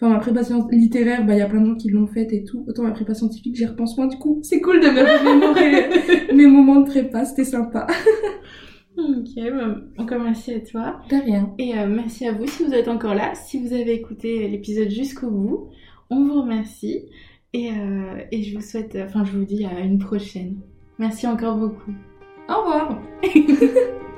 [0.00, 2.44] enfin ma prépa littéraire, bah il y a plein de gens qui l'ont faite et
[2.44, 2.64] tout.
[2.68, 4.40] Autant ma prépa scientifique, j'y repense moins du coup.
[4.42, 7.86] C'est cool de me remémorer mes moments de prépa, c'était sympa.
[8.98, 11.00] Ok, bah, encore merci à toi.
[11.10, 11.54] De rien.
[11.58, 13.34] Et euh, merci à vous si vous êtes encore là.
[13.34, 15.70] Si vous avez écouté l'épisode jusqu'au bout,
[16.10, 17.06] on vous remercie.
[17.54, 20.56] Et, euh, et je vous souhaite, enfin je vous dis à une prochaine.
[20.98, 21.92] Merci encore beaucoup.
[22.48, 23.00] Au revoir